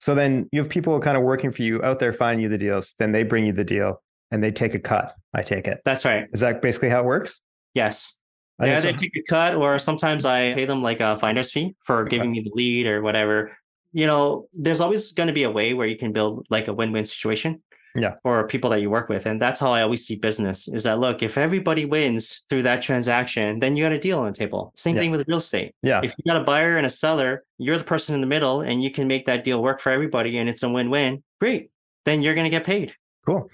So 0.00 0.14
then 0.14 0.48
you 0.52 0.60
have 0.60 0.68
people 0.68 0.98
kind 1.00 1.16
of 1.16 1.22
working 1.22 1.52
for 1.52 1.62
you 1.62 1.82
out 1.82 1.98
there 2.00 2.12
finding 2.12 2.42
you 2.42 2.48
the 2.48 2.58
deals, 2.58 2.94
then 2.98 3.12
they 3.12 3.22
bring 3.22 3.46
you 3.46 3.52
the 3.52 3.64
deal 3.64 4.02
and 4.30 4.42
they 4.42 4.50
take 4.50 4.74
a 4.74 4.78
cut, 4.78 5.14
I 5.34 5.42
take 5.42 5.66
it. 5.68 5.80
That's 5.84 6.04
right. 6.04 6.26
Is 6.32 6.40
that 6.40 6.60
basically 6.60 6.88
how 6.88 7.00
it 7.00 7.06
works? 7.06 7.40
Yes. 7.74 8.16
I 8.58 8.66
They 8.66 8.80
so. 8.80 8.92
take 8.92 9.16
a 9.16 9.22
cut 9.28 9.54
or 9.54 9.78
sometimes 9.78 10.24
I 10.24 10.54
pay 10.54 10.64
them 10.64 10.82
like 10.82 11.00
a 11.00 11.16
finder's 11.18 11.50
fee 11.50 11.76
for 11.84 12.00
Okay. 12.02 12.16
giving 12.16 12.32
me 12.32 12.40
the 12.40 12.50
lead 12.54 12.86
or 12.86 13.02
whatever. 13.02 13.56
You 13.92 14.06
know, 14.06 14.48
there's 14.52 14.80
always 14.80 15.12
going 15.12 15.28
to 15.28 15.32
be 15.32 15.44
a 15.44 15.50
way 15.50 15.74
where 15.74 15.86
you 15.86 15.96
can 15.96 16.12
build 16.12 16.46
like 16.50 16.68
a 16.68 16.72
win-win 16.74 17.06
situation. 17.06 17.62
Yeah. 17.96 18.14
or 18.24 18.46
people 18.46 18.70
that 18.70 18.80
you 18.80 18.90
work 18.90 19.08
with. 19.08 19.26
And 19.26 19.40
that's 19.40 19.58
how 19.60 19.72
I 19.72 19.82
always 19.82 20.06
see 20.06 20.16
business 20.16 20.68
is 20.68 20.82
that 20.84 20.98
look, 20.98 21.22
if 21.22 21.38
everybody 21.38 21.84
wins 21.84 22.42
through 22.48 22.62
that 22.64 22.82
transaction, 22.82 23.58
then 23.58 23.76
you 23.76 23.84
got 23.84 23.92
a 23.92 23.98
deal 23.98 24.18
on 24.20 24.26
the 24.26 24.32
table. 24.32 24.72
Same 24.76 24.94
Yeah. 24.96 25.02
thing 25.02 25.10
with 25.12 25.26
real 25.28 25.38
estate. 25.38 25.74
Yeah. 25.82 26.00
If 26.02 26.14
you 26.18 26.24
got 26.30 26.40
a 26.40 26.44
buyer 26.44 26.76
and 26.76 26.86
a 26.86 26.90
seller, 26.90 27.44
you're 27.58 27.78
the 27.78 27.84
person 27.84 28.14
in 28.14 28.20
the 28.20 28.26
middle 28.26 28.60
and 28.60 28.82
you 28.82 28.90
can 28.90 29.06
make 29.06 29.26
that 29.26 29.44
deal 29.44 29.62
work 29.62 29.80
for 29.80 29.90
everybody 29.90 30.38
and 30.38 30.48
it's 30.48 30.62
a 30.62 30.68
win-win. 30.68 31.22
Great. 31.40 31.70
Then 32.04 32.22
you're 32.22 32.34
going 32.34 32.44
to 32.44 32.50
get 32.50 32.64
paid. 32.64 32.94
Cool. 33.26 33.48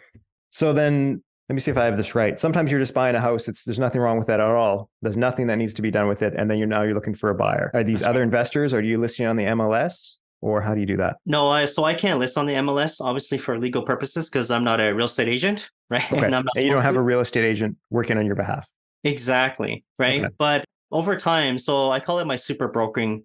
So 0.50 0.72
then 0.72 1.22
let 1.48 1.54
me 1.54 1.60
see 1.60 1.70
if 1.70 1.76
I 1.76 1.84
have 1.84 1.96
this 1.96 2.14
right. 2.14 2.38
Sometimes 2.38 2.70
you're 2.70 2.80
just 2.80 2.94
buying 2.94 3.14
a 3.14 3.20
house. 3.20 3.48
It's 3.48 3.64
there's 3.64 3.78
nothing 3.78 4.00
wrong 4.00 4.16
with 4.18 4.26
that 4.28 4.40
at 4.40 4.46
all. 4.46 4.90
There's 5.02 5.16
nothing 5.16 5.46
that 5.48 5.56
needs 5.56 5.74
to 5.74 5.82
be 5.82 5.90
done 5.90 6.08
with 6.08 6.22
it. 6.22 6.34
And 6.36 6.50
then 6.50 6.58
you're 6.58 6.66
now 6.68 6.82
you're 6.82 6.94
looking 6.94 7.14
for 7.14 7.30
a 7.30 7.34
buyer. 7.34 7.70
Are 7.74 7.82
these 7.84 8.00
That's 8.00 8.08
other 8.10 8.22
investors? 8.22 8.72
Or 8.72 8.78
are 8.78 8.82
you 8.82 8.98
listing 8.98 9.26
on 9.26 9.36
the 9.36 9.44
MLS? 9.44 10.16
Or 10.42 10.60
how 10.60 10.74
do 10.74 10.80
you 10.80 10.86
do 10.86 10.96
that? 10.98 11.16
No, 11.24 11.48
I, 11.48 11.64
so 11.64 11.84
I 11.84 11.94
can't 11.94 12.18
list 12.18 12.36
on 12.36 12.46
the 12.46 12.54
MLS, 12.54 13.00
obviously 13.00 13.38
for 13.38 13.58
legal 13.58 13.82
purposes, 13.82 14.28
because 14.28 14.50
I'm 14.50 14.64
not 14.64 14.80
a 14.80 14.92
real 14.92 15.06
estate 15.06 15.28
agent, 15.28 15.70
right? 15.90 16.04
Okay. 16.12 16.26
And 16.26 16.34
I'm 16.34 16.44
not 16.44 16.52
And 16.56 16.66
you 16.66 16.72
don't 16.72 16.82
have 16.82 16.94
to. 16.94 17.00
a 17.00 17.02
real 17.02 17.20
estate 17.20 17.44
agent 17.44 17.76
working 17.90 18.18
on 18.18 18.26
your 18.26 18.34
behalf. 18.34 18.68
Exactly. 19.04 19.84
Right. 19.98 20.22
Okay. 20.24 20.34
But 20.38 20.64
over 20.90 21.16
time, 21.16 21.58
so 21.58 21.90
I 21.90 22.00
call 22.00 22.18
it 22.18 22.26
my 22.26 22.36
super 22.36 22.68
brokering 22.68 23.22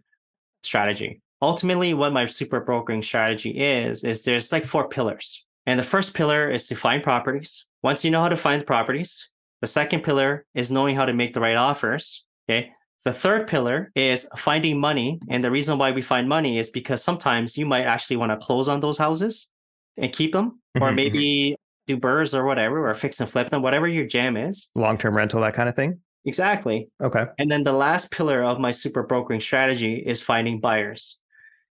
strategy. 0.63 1.21
Ultimately, 1.41 1.93
what 1.93 2.13
my 2.13 2.25
super 2.27 2.59
brokering 2.61 3.01
strategy 3.03 3.51
is, 3.51 4.03
is 4.03 4.23
there's 4.23 4.51
like 4.51 4.65
four 4.65 4.87
pillars. 4.87 5.45
And 5.65 5.79
the 5.79 5.83
first 5.83 6.13
pillar 6.13 6.49
is 6.49 6.67
to 6.67 6.75
find 6.75 7.03
properties. 7.03 7.65
Once 7.83 8.05
you 8.05 8.09
know 8.11 8.21
how 8.21 8.29
to 8.29 8.37
find 8.37 8.65
properties, 8.65 9.29
the 9.61 9.67
second 9.67 10.03
pillar 10.03 10.45
is 10.55 10.71
knowing 10.71 10.95
how 10.95 11.05
to 11.05 11.13
make 11.13 11.33
the 11.33 11.39
right 11.41 11.57
offers. 11.57 12.25
Okay. 12.49 12.71
The 13.05 13.13
third 13.13 13.47
pillar 13.47 13.91
is 13.95 14.27
finding 14.37 14.79
money. 14.79 15.19
And 15.29 15.43
the 15.43 15.51
reason 15.51 15.77
why 15.77 15.91
we 15.91 16.01
find 16.01 16.27
money 16.27 16.57
is 16.57 16.69
because 16.69 17.03
sometimes 17.03 17.57
you 17.57 17.65
might 17.65 17.85
actually 17.85 18.17
want 18.17 18.31
to 18.31 18.45
close 18.45 18.67
on 18.67 18.79
those 18.79 18.97
houses 18.97 19.49
and 19.97 20.11
keep 20.11 20.33
them, 20.33 20.59
or 20.75 20.89
Mhm, 20.89 20.91
mhm. 20.91 20.95
maybe 20.95 21.55
do 21.87 21.95
burrs 21.97 22.35
or 22.35 22.43
whatever, 22.45 22.89
or 22.89 22.93
fix 22.93 23.19
and 23.21 23.29
flip 23.29 23.49
them, 23.49 23.61
whatever 23.61 23.87
your 23.87 24.05
jam 24.05 24.35
is. 24.35 24.69
Long 24.75 24.97
term 24.97 25.15
rental, 25.15 25.41
that 25.41 25.53
kind 25.53 25.69
of 25.69 25.75
thing. 25.75 25.99
Exactly. 26.25 26.89
Okay. 27.01 27.25
And 27.39 27.49
then 27.49 27.63
the 27.63 27.71
last 27.71 28.11
pillar 28.11 28.43
of 28.43 28.59
my 28.59 28.71
super 28.71 29.03
brokering 29.03 29.39
strategy 29.39 29.95
is 29.95 30.21
finding 30.21 30.59
buyers. 30.59 31.17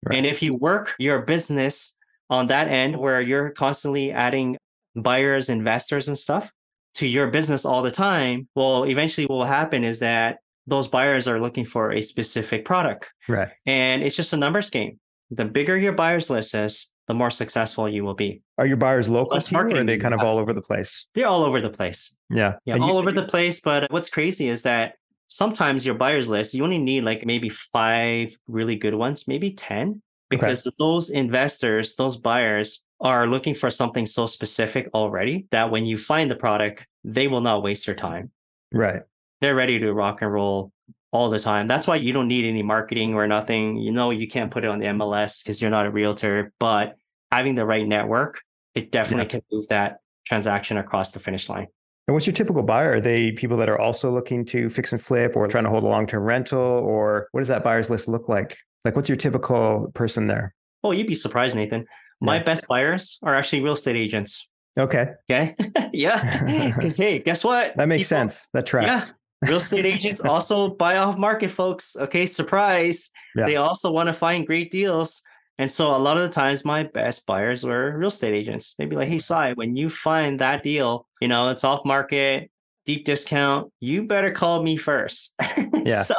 Right. 0.06 0.18
And 0.18 0.26
if 0.26 0.42
you 0.42 0.54
work 0.54 0.94
your 1.00 1.22
business 1.22 1.96
on 2.30 2.48
that 2.48 2.68
end 2.68 2.98
where 2.98 3.22
you're 3.22 3.52
constantly 3.52 4.12
adding 4.12 4.58
buyers, 4.96 5.48
investors, 5.48 6.10
and 6.10 6.18
stuff 6.18 6.52
to 6.96 7.08
your 7.08 7.28
business 7.28 7.64
all 7.64 7.82
the 7.82 7.92
time, 7.92 8.50
well, 8.56 8.84
eventually 8.84 9.26
what 9.28 9.36
will 9.38 9.46
happen 9.46 9.86
is 9.86 10.00
that 10.00 10.40
those 10.72 10.88
buyers 10.88 11.28
are 11.28 11.40
looking 11.40 11.66
for 11.66 11.92
a 11.92 12.02
specific 12.02 12.64
product. 12.66 13.12
Right. 13.28 13.50
And 13.66 14.02
it's 14.02 14.16
just 14.16 14.32
a 14.32 14.38
numbers 14.38 14.70
game. 14.70 15.00
The 15.30 15.44
bigger 15.46 15.78
your 15.78 15.92
buyers 15.92 16.30
list 16.30 16.56
is, 16.56 16.88
the 17.08 17.14
more 17.14 17.30
successful 17.30 17.90
you 17.90 18.06
will 18.06 18.14
be. 18.14 18.42
Are 18.58 18.66
your 18.66 18.78
buyers 18.78 19.10
local 19.10 19.34
Less 19.34 19.52
you, 19.52 19.58
or 19.58 19.68
are 19.68 19.84
they 19.84 19.98
kind 19.98 20.14
of 20.14 20.22
all 20.22 20.38
over 20.38 20.54
the 20.54 20.62
place? 20.62 21.08
They're 21.14 21.28
all 21.28 21.44
over 21.44 21.60
the 21.60 21.70
place. 21.70 22.16
Yeah. 22.30 22.54
Yeah, 22.64 22.76
And 22.76 22.84
you- 22.84 22.90
all 22.90 22.98
over 22.98 23.12
the 23.12 23.24
place. 23.34 23.60
But 23.60 23.92
what's 23.92 24.10
crazy 24.10 24.48
is 24.48 24.62
that 24.62 24.94
sometimes 25.28 25.86
your 25.86 25.96
buyers 25.96 26.30
list, 26.30 26.54
you 26.54 26.64
only 26.64 26.78
need 26.78 27.04
like 27.04 27.26
maybe 27.26 27.50
five 27.50 28.34
really 28.48 28.78
good 28.78 28.96
ones, 28.96 29.28
maybe 29.28 29.52
10, 29.52 30.02
because 30.30 30.66
those 30.80 31.10
investors, 31.10 31.96
those 31.98 32.16
buyers 32.16 32.82
are 33.02 33.28
looking 33.28 33.56
for 33.56 33.70
something 33.70 34.06
so 34.06 34.26
specific 34.26 34.90
already 34.94 35.48
that 35.52 35.70
when 35.70 35.86
you 35.86 35.98
find 35.98 36.32
the 36.32 36.36
product, 36.36 36.86
they 37.04 37.28
will 37.28 37.42
not 37.42 37.62
waste 37.62 37.88
your 37.88 37.96
time. 37.98 38.32
Right. 38.72 39.02
They're 39.42 39.56
ready 39.56 39.80
to 39.80 39.92
rock 39.94 40.22
and 40.22 40.32
roll 40.32 40.72
all 41.12 41.30
the 41.30 41.40
time. 41.40 41.68
That's 41.68 41.88
why 41.88 41.98
you 41.98 42.14
don't 42.14 42.28
need 42.28 42.46
any 42.46 42.64
marketing 42.64 43.16
or 43.16 43.28
nothing. 43.28 43.78
You 43.78 43.92
know, 43.92 44.12
you 44.12 44.28
can't 44.28 44.52
put 44.52 44.64
it 44.64 44.68
on 44.70 44.80
the 44.80 44.86
MLS 44.88 45.44
because 45.44 45.62
you're 45.62 45.72
not 45.72 45.86
a 45.86 45.92
realtor, 45.92 46.54
but 46.60 46.96
having 47.32 47.56
the 47.56 47.66
right 47.66 47.88
network, 47.88 48.40
it 48.76 48.92
definitely 48.92 49.26
can 49.26 49.42
move 49.52 49.68
that 49.70 49.98
transaction 50.26 50.78
across 50.78 51.12
the 51.12 51.20
finish 51.20 51.50
line. 51.50 51.68
And 52.08 52.14
what's 52.16 52.26
your 52.26 52.34
typical 52.34 52.64
buyer? 52.64 52.94
Are 52.94 53.02
they 53.02 53.32
people 53.32 53.58
that 53.58 53.70
are 53.70 53.80
also 53.80 54.12
looking 54.14 54.46
to 54.46 54.70
fix 54.70 54.92
and 54.92 55.02
flip 55.02 55.36
or 55.36 55.48
trying 55.48 55.64
to 55.66 55.70
hold 55.70 55.84
a 55.84 55.88
long 55.88 56.08
term 56.08 56.24
rental? 56.24 56.60
Or 56.60 57.28
what 57.32 57.42
does 57.42 57.48
that 57.50 57.64
buyer's 57.64 57.90
list 57.90 58.08
look 58.08 58.30
like? 58.30 58.58
Like, 58.86 58.96
what's 58.96 59.10
your 59.10 59.16
typical 59.18 59.92
person 59.94 60.28
there? 60.28 60.54
Oh, 60.84 60.92
you'd 60.92 61.08
be 61.08 61.16
surprised, 61.16 61.56
Nathan. 61.56 61.86
My 62.22 62.38
Yeah. 62.38 62.44
best 62.44 62.68
buyers 62.68 63.20
are 63.24 63.36
actually 63.36 63.62
real 63.62 63.74
estate 63.74 63.96
agents. 63.96 64.48
Okay. 64.80 65.08
Okay. 65.30 65.56
yeah. 65.94 66.72
Because 66.76 66.96
hey, 66.98 67.20
guess 67.20 67.44
what? 67.44 67.76
That 67.78 67.88
makes 67.88 68.08
People- 68.08 68.20
sense. 68.20 68.48
That 68.54 68.66
tracks. 68.66 69.14
Real 69.42 69.58
estate 69.58 69.86
agents 69.86 70.22
also 70.22 70.70
buy 70.70 70.98
off 70.98 71.18
market, 71.18 71.50
folks. 71.50 71.96
Okay. 71.96 72.26
Surprise. 72.26 73.10
Yeah. 73.36 73.46
They 73.46 73.56
also 73.56 73.92
want 73.92 74.08
to 74.08 74.14
find 74.14 74.46
great 74.46 74.72
deals. 74.72 75.22
And 75.58 75.72
so 75.72 75.96
a 75.96 75.98
lot 75.98 76.18
of 76.18 76.24
the 76.24 76.30
times 76.30 76.66
my 76.66 76.84
best 76.84 77.26
buyers 77.26 77.64
were 77.64 77.96
real 77.98 78.08
estate 78.08 78.34
agents. 78.34 78.76
They'd 78.78 78.90
be 78.90 78.96
like, 78.96 79.10
hey, 79.10 79.20
Sai, 79.20 79.54
when 79.54 79.76
you 79.76 79.90
find 79.90 80.40
that 80.40 80.64
deal, 80.64 81.08
you 81.20 81.28
know, 81.28 81.50
it's 81.50 81.64
off 81.64 81.86
market, 81.86 82.50
deep 82.86 83.06
discount, 83.06 83.72
you 83.80 84.04
better 84.04 84.32
call 84.32 84.64
me 84.64 84.78
first. 84.78 85.34
Yeah. 85.84 86.04
so, 86.04 86.14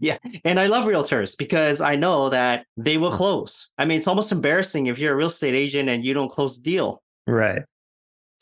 yeah. 0.00 0.16
And 0.46 0.58
I 0.58 0.66
love 0.66 0.86
realtors 0.86 1.36
because 1.36 1.82
I 1.82 1.94
know 1.94 2.30
that 2.30 2.64
they 2.78 2.96
will 2.96 3.10
mm. 3.10 3.16
close. 3.16 3.68
I 3.76 3.84
mean, 3.84 3.98
it's 3.98 4.08
almost 4.08 4.32
embarrassing 4.32 4.86
if 4.86 4.98
you're 4.98 5.12
a 5.12 5.16
real 5.16 5.26
estate 5.26 5.54
agent 5.54 5.90
and 5.90 6.02
you 6.02 6.14
don't 6.14 6.30
close 6.30 6.56
the 6.56 6.62
deal. 6.62 7.02
Right. 7.26 7.62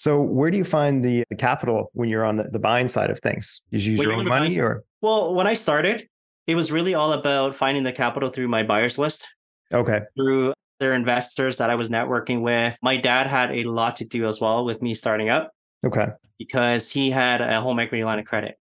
So 0.03 0.21
where 0.21 0.51
do 0.51 0.57
you 0.57 0.65
find 0.65 1.05
the, 1.05 1.23
the 1.31 1.37
capital 1.37 1.93
when 1.93 2.09
you're 2.09 2.25
on 2.25 2.37
the, 2.37 2.49
the 2.51 2.59
buying 2.59 2.89
side 2.89 3.09
of 3.09 3.21
things? 3.21 3.63
Did 3.71 3.85
you 3.85 3.93
use 3.93 4.01
When 4.01 4.09
your 4.09 4.19
own 4.19 4.27
money 4.27 4.59
or 4.59 4.83
Well, 5.01 5.33
when 5.33 5.47
I 5.47 5.55
started, 5.55 6.09
it 6.49 6.57
was 6.57 6.73
really 6.73 6.95
all 6.95 7.13
about 7.13 7.55
finding 7.55 7.85
the 7.85 7.93
capital 7.93 8.29
through 8.29 8.49
my 8.49 8.65
buyers 8.65 8.99
list. 8.99 9.29
okay. 9.73 10.01
through 10.17 10.55
their 10.81 10.95
investors 10.95 11.57
that 11.59 11.71
I 11.71 11.77
was 11.77 11.89
networking 11.89 12.41
with. 12.41 12.77
My 12.83 12.97
dad 12.97 13.29
had 13.29 13.53
a 13.53 13.63
lot 13.63 13.95
to 13.97 14.05
do 14.05 14.27
as 14.27 14.41
well 14.41 14.65
with 14.65 14.83
me 14.83 14.93
starting 14.93 15.29
up 15.29 15.53
Okay. 15.87 16.07
because 16.37 16.91
he 16.91 17.09
had 17.09 17.41
a 17.41 17.61
home 17.61 17.79
equity 17.79 18.03
line 18.03 18.19
of 18.19 18.25
credit. 18.25 18.59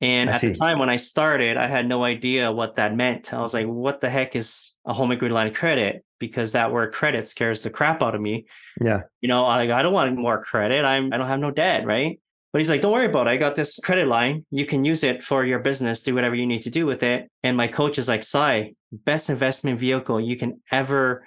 And 0.00 0.30
I 0.30 0.34
at 0.34 0.40
the 0.40 0.52
time 0.52 0.78
when 0.78 0.88
I 0.88 0.96
started, 0.96 1.56
I 1.56 1.66
had 1.66 1.86
no 1.86 2.04
idea 2.04 2.50
what 2.50 2.76
that 2.76 2.96
meant. 2.96 3.34
I 3.34 3.40
was 3.40 3.52
like, 3.52 3.66
what 3.66 4.00
the 4.00 4.08
heck 4.08 4.34
is 4.34 4.74
a 4.86 4.94
home 4.94 5.12
equity 5.12 5.34
line 5.34 5.48
of 5.48 5.54
credit? 5.54 6.04
Because 6.18 6.52
that 6.52 6.72
word 6.72 6.94
credit 6.94 7.28
scares 7.28 7.62
the 7.62 7.70
crap 7.70 8.02
out 8.02 8.14
of 8.14 8.20
me. 8.20 8.46
Yeah. 8.80 9.00
You 9.20 9.28
know, 9.28 9.44
I, 9.44 9.62
I 9.78 9.82
don't 9.82 9.92
want 9.92 10.16
more 10.16 10.42
credit. 10.42 10.84
I'm 10.84 11.12
I 11.12 11.18
don't 11.18 11.28
have 11.28 11.40
no 11.40 11.50
debt, 11.50 11.84
right? 11.84 12.18
But 12.52 12.60
he's 12.60 12.70
like, 12.70 12.80
don't 12.80 12.92
worry 12.92 13.06
about 13.06 13.28
it. 13.28 13.30
I 13.30 13.36
got 13.36 13.54
this 13.54 13.78
credit 13.78 14.08
line. 14.08 14.44
You 14.50 14.66
can 14.66 14.84
use 14.84 15.04
it 15.04 15.22
for 15.22 15.44
your 15.44 15.60
business, 15.60 16.02
do 16.02 16.14
whatever 16.14 16.34
you 16.34 16.46
need 16.46 16.62
to 16.62 16.70
do 16.70 16.84
with 16.84 17.02
it. 17.02 17.30
And 17.44 17.56
my 17.56 17.68
coach 17.68 17.98
is 17.98 18.08
like, 18.08 18.24
Sai, 18.24 18.72
best 18.90 19.30
investment 19.30 19.78
vehicle 19.78 20.20
you 20.20 20.36
can 20.36 20.60
ever 20.72 21.24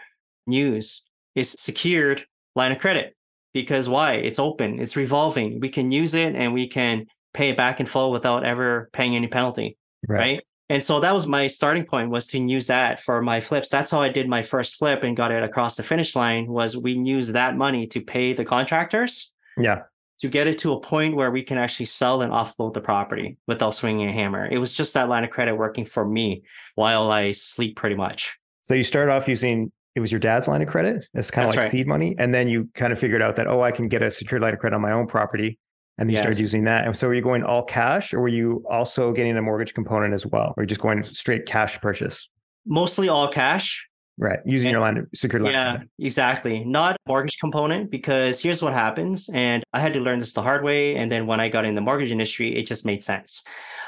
use 0.48 1.04
is 1.36 1.56
secured 1.58 2.26
line 2.56 2.72
of 2.72 2.80
credit. 2.80 3.16
Because 3.54 3.88
why? 3.88 4.14
It's 4.14 4.40
open, 4.40 4.80
it's 4.80 4.96
revolving. 4.96 5.60
We 5.60 5.70
can 5.70 5.92
use 5.92 6.16
it 6.16 6.36
and 6.36 6.54
we 6.54 6.68
can 6.68 7.06
pay 7.34 7.50
it 7.50 7.58
back 7.58 7.80
in 7.80 7.86
full 7.86 8.12
without 8.12 8.44
ever 8.46 8.90
paying 8.94 9.16
any 9.16 9.28
penalty. 9.28 9.78
Right. 10.08 10.18
Right. 10.20 10.44
And 10.70 10.84
so 10.84 11.00
that 11.02 11.14
was 11.14 11.28
my 11.28 11.48
starting 11.48 11.86
point 11.86 12.10
was 12.10 12.26
to 12.28 12.40
use 12.40 12.68
that 12.68 13.02
for 13.02 13.22
my 13.22 13.40
flips. 13.40 13.70
That's 13.70 13.92
how 13.92 14.02
I 14.02 14.10
did 14.10 14.28
my 14.30 14.42
first 14.42 14.78
flip 14.78 15.04
and 15.04 15.16
got 15.16 15.32
it 15.32 15.44
across 15.44 15.76
the 15.76 15.84
finish 15.84 16.16
line 16.16 16.48
was 16.48 16.78
we 16.78 16.94
used 16.94 17.34
that 17.34 17.58
money 17.58 17.86
to 17.88 18.02
pay 18.02 18.34
the 18.34 18.46
contractors 18.46 19.32
Yeah. 19.58 19.82
to 20.20 20.30
get 20.30 20.48
it 20.48 20.58
to 20.60 20.72
a 20.74 20.80
point 20.80 21.16
where 21.16 21.32
we 21.32 21.44
can 21.44 21.58
actually 21.58 21.86
sell 21.88 22.22
and 22.22 22.32
offload 22.32 22.74
the 22.74 22.82
property 22.82 23.38
without 23.46 23.76
swinging 23.76 24.08
a 24.10 24.14
hammer. 24.14 24.48
It 24.50 24.58
was 24.58 24.74
just 24.74 24.94
that 24.94 25.10
line 25.10 25.24
of 25.26 25.30
credit 25.32 25.56
working 25.56 25.86
for 25.86 26.06
me 26.08 26.44
while 26.76 27.12
I 27.12 27.32
sleep 27.32 27.76
pretty 27.76 27.96
much. 27.96 28.36
So 28.62 28.74
you 28.74 28.84
started 28.84 29.12
off 29.12 29.28
using 29.28 29.72
it 29.96 30.00
was 30.00 30.12
your 30.12 30.20
dad's 30.20 30.48
line 30.48 30.62
of 30.64 30.68
credit. 30.70 31.06
It's 31.14 31.30
kind 31.30 31.46
of 31.46 31.50
That's 31.52 31.58
like 31.58 31.64
right. 31.66 31.72
seed 31.72 31.88
money. 31.88 32.16
And 32.18 32.34
then 32.34 32.48
you 32.48 32.68
kind 32.74 32.92
of 32.92 32.98
figured 32.98 33.22
out 33.22 33.36
that, 33.36 33.46
oh, 33.46 33.62
I 33.62 33.70
can 33.70 33.88
get 33.90 34.02
a 34.02 34.10
secured 34.10 34.42
line 34.42 34.54
of 34.54 34.60
credit 34.60 34.76
on 34.76 34.82
my 34.82 34.92
own 34.92 35.06
property. 35.06 35.60
And 35.98 36.10
you 36.10 36.18
started 36.18 36.38
Yes. 36.38 36.42
using 36.42 36.64
that. 36.64 36.86
And 36.86 36.96
so 36.98 37.08
were 37.08 37.14
you 37.14 37.22
going 37.22 37.44
all 37.44 37.64
cash 37.64 38.14
or 38.14 38.20
were 38.22 38.28
you 38.28 38.64
also 38.70 39.12
getting 39.12 39.38
a 39.38 39.42
mortgage 39.42 39.74
component 39.76 40.14
as 40.14 40.26
well? 40.26 40.54
Or 40.58 40.64
you 40.64 40.68
just 40.68 40.82
going 40.82 41.04
straight 41.04 41.46
cash 41.46 41.80
purchase? 41.82 42.30
Mostly 42.66 43.10
all 43.10 43.28
cash. 43.28 43.88
Right. 44.18 44.40
Using 44.46 44.70
And- 44.70 44.74
your 44.74 44.82
line 44.82 44.98
of 44.98 45.08
secured 45.14 45.44
line 45.44 45.54
Yeah, 45.54 45.78
exactly. 46.00 46.64
Not 46.66 46.98
mortgage 47.08 47.38
component 47.40 47.90
because 47.92 48.40
here's 48.40 48.62
what 48.62 48.74
happens. 48.74 49.30
And 49.34 49.64
I 49.74 49.80
had 49.80 49.94
to 49.94 50.00
learn 50.00 50.20
this 50.20 50.34
the 50.34 50.42
hard 50.42 50.64
way. 50.64 50.96
And 50.96 51.12
then 51.12 51.26
when 51.28 51.40
I 51.40 51.50
got 51.50 51.66
in 51.66 51.76
the 51.76 51.82
mortgage 51.82 52.12
industry, 52.12 52.56
it 52.56 52.64
just 52.68 52.86
made 52.86 53.04
sense. 53.04 53.44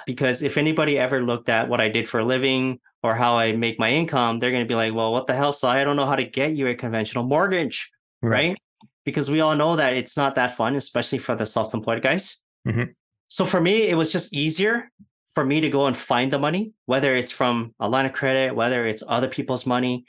Because 0.05 0.43
if 0.43 0.57
anybody 0.57 1.00
ever 1.00 1.24
looked 1.24 1.50
at 1.50 1.67
what 1.67 1.81
I 1.81 1.89
did 1.89 2.07
for 2.07 2.19
a 2.19 2.25
living 2.25 2.79
or 3.01 3.15
how 3.15 3.38
I 3.38 3.53
make 3.53 3.79
my 3.79 3.89
income, 3.89 4.39
they're 4.39 4.51
going 4.51 4.63
to 4.63 4.67
be 4.67 4.75
like, 4.75 4.93
well, 4.93 5.12
what 5.12 5.25
the 5.27 5.33
hell, 5.35 5.51
So 5.53 5.67
I 5.67 5.83
don't 5.83 5.95
know 5.95 6.05
how 6.05 6.15
to 6.15 6.24
get 6.25 6.53
you 6.55 6.67
a 6.67 6.75
conventional 6.75 7.24
mortgage. 7.24 7.89
right? 8.21 8.57
Because 9.05 9.29
we 9.29 9.39
all 9.39 9.55
know 9.55 9.75
that 9.75 9.93
it's 9.93 10.17
not 10.17 10.35
that 10.35 10.57
fun, 10.57 10.75
especially 10.75 11.19
for 11.19 11.35
the 11.35 11.45
self 11.45 11.74
employed 11.74 12.01
guys. 12.01 12.38
Mhm. 12.67 12.93
So 13.27 13.45
for 13.45 13.62
me, 13.62 13.83
it 13.83 13.95
was 13.95 14.12
just 14.12 14.33
easier 14.33 14.89
for 15.33 15.45
me 15.45 15.62
to 15.62 15.69
go 15.69 15.85
and 15.85 15.95
find 15.95 16.31
the 16.31 16.39
money, 16.39 16.71
whether 16.85 17.15
it's 17.15 17.31
from 17.31 17.74
a 17.79 17.88
line 17.89 18.05
of 18.05 18.13
credit, 18.13 18.55
whether 18.55 18.85
it's 18.88 19.03
other 19.07 19.27
people's 19.27 19.65
money, 19.65 20.05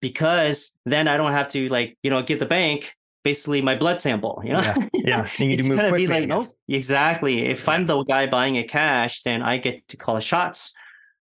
because 0.00 0.72
then 0.86 1.08
I 1.08 1.16
don't 1.16 1.32
have 1.32 1.48
to 1.48 1.68
like, 1.68 1.98
you 2.02 2.10
know, 2.10 2.22
give 2.22 2.38
the 2.38 2.46
bank 2.46 2.94
basically 3.24 3.60
my 3.60 3.76
blood 3.76 4.00
sample, 4.00 4.40
you 4.44 4.52
know? 4.52 4.60
Yeah. 4.60 4.88
Yeah. 4.94 5.28
And 5.38 5.50
you 5.50 5.56
it's 5.58 5.68
move 5.68 5.78
gonna 5.78 5.92
be 5.96 6.06
like, 6.06 6.28
nope, 6.28 6.54
exactly. 6.68 7.46
If 7.46 7.68
I'm 7.68 7.86
the 7.86 8.02
guy 8.04 8.26
buying 8.26 8.56
it 8.56 8.68
cash, 8.68 9.22
then 9.22 9.42
I 9.42 9.56
get 9.58 9.86
to 9.88 9.96
call 9.96 10.14
the 10.14 10.20
shots. 10.20 10.74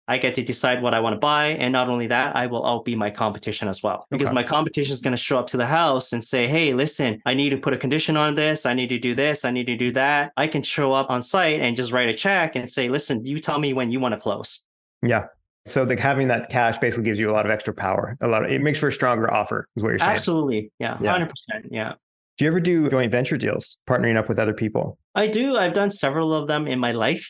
I 0.09 0.19
get 0.19 0.35
to 0.37 0.43
decide 0.43 0.83
what 0.83 0.95
I 0.95 1.01
want 1.01 1.15
to 1.15 1.19
buy. 1.19 1.49
And 1.49 1.73
not 1.73 1.89
only 1.89 2.07
that, 2.07 2.35
I 2.35 2.47
will 2.47 2.63
outbe 2.63 2.97
my 2.97 3.11
competition 3.11 3.69
as 3.69 3.83
well. 3.83 4.07
Because 4.11 4.29
Okay. 4.29 4.35
my 4.35 4.43
competition 4.43 4.93
is 4.93 5.01
going 5.01 5.13
to 5.13 5.23
show 5.23 5.39
up 5.39 5.47
to 5.49 5.57
the 5.57 5.67
house 5.67 6.13
and 6.13 6.25
say, 6.25 6.47
hey, 6.49 6.73
listen, 6.73 7.21
I 7.27 7.35
need 7.35 7.51
to 7.51 7.59
put 7.59 7.75
a 7.75 7.77
condition 7.77 8.17
on 8.17 8.35
this. 8.35 8.65
I 8.65 8.73
need 8.75 8.89
to 8.89 8.99
do 8.99 9.15
this. 9.15 9.45
I 9.45 9.51
need 9.51 9.67
to 9.67 9.77
do 9.77 9.93
that. 9.93 10.33
I 10.37 10.47
can 10.47 10.63
show 10.63 10.93
up 10.93 11.11
on 11.11 11.21
site 11.23 11.61
and 11.61 11.77
just 11.77 11.93
write 11.93 12.09
a 12.09 12.15
check 12.15 12.57
and 12.57 12.69
say, 12.71 12.89
listen, 12.89 13.25
you 13.25 13.39
tell 13.39 13.59
me 13.59 13.75
when 13.75 13.91
you 13.91 14.01
want 14.01 14.15
to 14.15 14.21
close. 14.21 14.63
Yeah. 15.03 15.27
So 15.67 15.83
like 15.83 15.99
having 15.99 16.29
that 16.29 16.49
cash 16.49 16.79
basically 16.79 17.05
gives 17.05 17.21
you 17.21 17.31
a 17.31 17.33
lot 17.33 17.45
of 17.45 17.53
extra 17.53 17.75
power. 17.75 18.17
A 18.23 18.27
lot 18.27 18.45
of 18.45 18.51
it 18.51 18.63
makes 18.63 18.79
for 18.79 18.89
a 18.89 18.93
stronger 18.93 19.33
offer, 19.33 19.69
is 19.77 19.83
what 19.83 19.91
you're 19.91 19.99
saying. 19.99 20.11
Absolutely. 20.13 20.73
Yeah. 20.79 20.97
Yeah. 21.03 21.19
100%. 21.19 21.31
Yeah. 21.71 21.93
Do 22.39 22.45
you 22.45 22.51
ever 22.51 22.61
do 22.61 22.89
joint 22.89 23.13
venture 23.13 23.37
deals, 23.37 23.77
partnering 23.91 24.17
up 24.17 24.29
with 24.29 24.39
other 24.39 24.55
people? 24.55 24.97
I 25.15 25.27
do. 25.27 25.57
I've 25.57 25.73
done 25.75 25.91
several 25.91 26.33
of 26.33 26.47
them 26.47 26.67
in 26.67 26.79
my 26.79 26.93
life. 26.93 27.29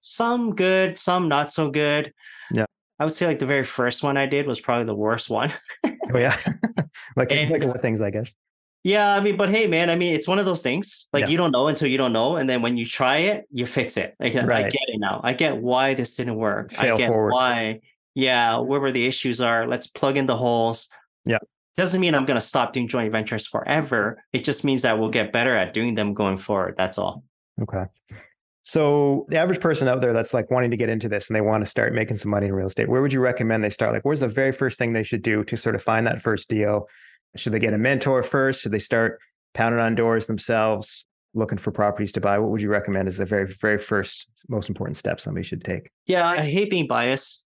Some 0.00 0.54
good, 0.54 0.98
some 0.98 1.28
not 1.28 1.50
so 1.52 1.70
good. 1.70 2.12
Yeah. 2.52 2.64
I 2.98 3.04
would 3.04 3.14
say 3.14 3.26
like 3.26 3.38
the 3.38 3.46
very 3.46 3.64
first 3.64 4.02
one 4.02 4.16
I 4.16 4.26
did 4.26 4.46
was 4.46 4.60
probably 4.60 4.84
the 4.84 4.94
worst 4.94 5.30
one. 5.30 5.52
Oh 5.84 6.18
yeah. 6.18 6.36
like 7.16 7.32
And- 7.32 7.50
like 7.50 7.64
what 7.64 7.82
things, 7.82 8.00
I 8.00 8.10
guess. 8.10 8.32
yeah, 8.82 9.14
I 9.14 9.20
mean, 9.20 9.36
but 9.36 9.48
hey, 9.50 9.66
man, 9.66 9.90
I 9.90 9.94
mean, 9.96 10.14
it's 10.14 10.26
one 10.28 10.38
of 10.38 10.44
those 10.46 10.62
things. 10.62 11.08
Like 11.12 11.22
Yeah. 11.22 11.28
you 11.28 11.36
don't 11.36 11.50
know 11.52 11.68
until 11.68 11.88
you 11.88 11.98
don't 11.98 12.12
know, 12.12 12.36
and 12.36 12.48
then 12.48 12.62
when 12.62 12.76
you 12.76 12.86
try 12.86 13.18
it, 13.18 13.46
you 13.50 13.66
fix 13.66 13.96
it. 13.96 14.14
Like 14.20 14.34
I- 14.36 14.40
I 14.40 14.62
get 14.64 14.88
it 14.88 14.98
now. 14.98 15.20
I 15.22 15.32
get 15.34 15.56
why 15.56 15.94
this 15.94 16.16
didn't 16.16 16.36
work. 16.36 16.72
Fail 16.72 16.94
I 16.94 16.98
get 16.98 17.08
forward. 17.08 17.32
why. 17.32 17.80
Yeah, 18.14 18.58
where 18.58 18.80
where 18.80 18.90
the 18.92 19.06
issues 19.06 19.40
are. 19.40 19.66
Let's 19.68 19.86
plug 19.86 20.16
in 20.16 20.26
the 20.26 20.36
holes. 20.36 20.88
Yeah. 21.24 21.38
Doesn't 21.76 22.00
mean 22.00 22.14
I'm 22.14 22.24
gonna 22.26 22.40
stop 22.40 22.72
doing 22.72 22.88
joint 22.88 23.12
ventures 23.12 23.46
forever. 23.46 24.22
It 24.32 24.44
just 24.44 24.64
means 24.64 24.82
that 24.82 24.98
we'll 24.98 25.10
get 25.10 25.32
better 25.32 25.56
at 25.56 25.72
doing 25.72 25.94
them 25.94 26.12
going 26.14 26.36
forward. 26.36 26.74
That's 26.76 26.98
all. 26.98 27.22
Okay. 27.62 27.84
So 28.70 29.26
the 29.28 29.36
average 29.36 29.58
person 29.58 29.88
out 29.88 30.00
there 30.00 30.12
that's 30.12 30.32
like 30.32 30.48
wanting 30.48 30.70
to 30.70 30.76
get 30.76 30.88
into 30.88 31.08
this 31.08 31.28
and 31.28 31.34
they 31.34 31.40
want 31.40 31.64
to 31.64 31.68
start 31.68 31.92
making 31.92 32.18
some 32.18 32.30
money 32.30 32.46
in 32.46 32.54
real 32.54 32.68
estate, 32.68 32.88
where 32.88 33.02
would 33.02 33.12
you 33.12 33.18
recommend 33.18 33.64
they 33.64 33.70
start? 33.70 33.92
Like, 33.92 34.04
where's 34.04 34.20
the 34.20 34.28
very 34.28 34.52
first 34.52 34.78
thing 34.78 34.92
they 34.92 35.02
should 35.02 35.22
do 35.22 35.42
to 35.42 35.56
sort 35.56 35.74
of 35.74 35.82
find 35.82 36.06
that 36.06 36.22
first 36.22 36.48
deal? 36.48 36.86
Should 37.34 37.52
they 37.52 37.58
get 37.58 37.74
a 37.74 37.78
mentor 37.78 38.22
first? 38.22 38.60
Should 38.60 38.70
they 38.70 38.78
start 38.78 39.18
pounding 39.54 39.80
on 39.80 39.96
doors 39.96 40.28
themselves, 40.28 41.04
looking 41.34 41.58
for 41.58 41.72
properties 41.72 42.12
to 42.12 42.20
buy? 42.20 42.38
What 42.38 42.52
would 42.52 42.62
you 42.62 42.68
recommend 42.68 43.08
as 43.08 43.16
the 43.16 43.24
very, 43.24 43.52
very 43.60 43.76
first, 43.76 44.28
most 44.48 44.68
important 44.68 44.96
step 44.96 45.20
somebody 45.20 45.42
should 45.42 45.64
take? 45.64 45.90
Yeah, 46.06 46.24
I 46.24 46.42
hate 46.42 46.70
being 46.70 46.86
biased. 46.86 47.42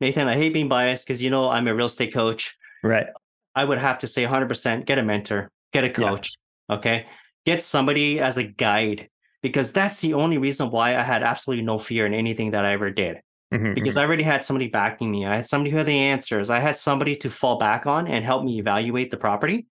Nathan, 0.00 0.28
I 0.28 0.36
hate 0.36 0.52
being 0.52 0.68
biased 0.68 1.04
because 1.04 1.20
you 1.20 1.28
know 1.28 1.48
I'm 1.48 1.66
a 1.66 1.74
real 1.74 1.86
estate 1.86 2.14
coach. 2.14 2.56
Right. 2.84 3.08
I 3.56 3.64
would 3.64 3.78
have 3.78 3.98
to 3.98 4.06
say 4.06 4.22
100% 4.22 4.86
get 4.86 4.98
a 4.98 5.02
mentor, 5.02 5.50
get 5.72 5.82
a 5.82 5.90
coach, 5.90 6.34
okay? 6.70 7.06
Get 7.46 7.64
somebody 7.64 8.20
as 8.20 8.36
a 8.36 8.44
guide 8.44 9.08
because 9.42 9.72
that's 9.72 10.00
the 10.00 10.14
only 10.14 10.38
reason 10.38 10.70
why 10.70 10.96
I 10.96 11.02
had 11.02 11.22
absolutely 11.22 11.64
no 11.64 11.78
fear 11.78 12.06
in 12.06 12.14
anything 12.14 12.50
that 12.52 12.64
I 12.64 12.72
ever 12.72 12.90
did 12.90 13.18
Mhm, 13.52 13.74
because 13.74 13.96
I 13.96 14.04
already 14.04 14.24
had 14.24 14.44
somebody 14.44 14.68
backing 14.68 15.10
me. 15.10 15.24
I 15.24 15.36
had 15.36 15.46
somebody 15.46 15.70
who 15.70 15.78
had 15.78 15.86
the 15.86 15.98
answers. 15.98 16.50
I 16.50 16.58
had 16.60 16.76
somebody 16.76 17.16
to 17.16 17.30
fall 17.30 17.56
back 17.58 17.86
on 17.86 18.06
and 18.06 18.24
help 18.24 18.44
me 18.44 18.58
evaluate 18.58 19.10
the 19.10 19.16
property. 19.16 19.66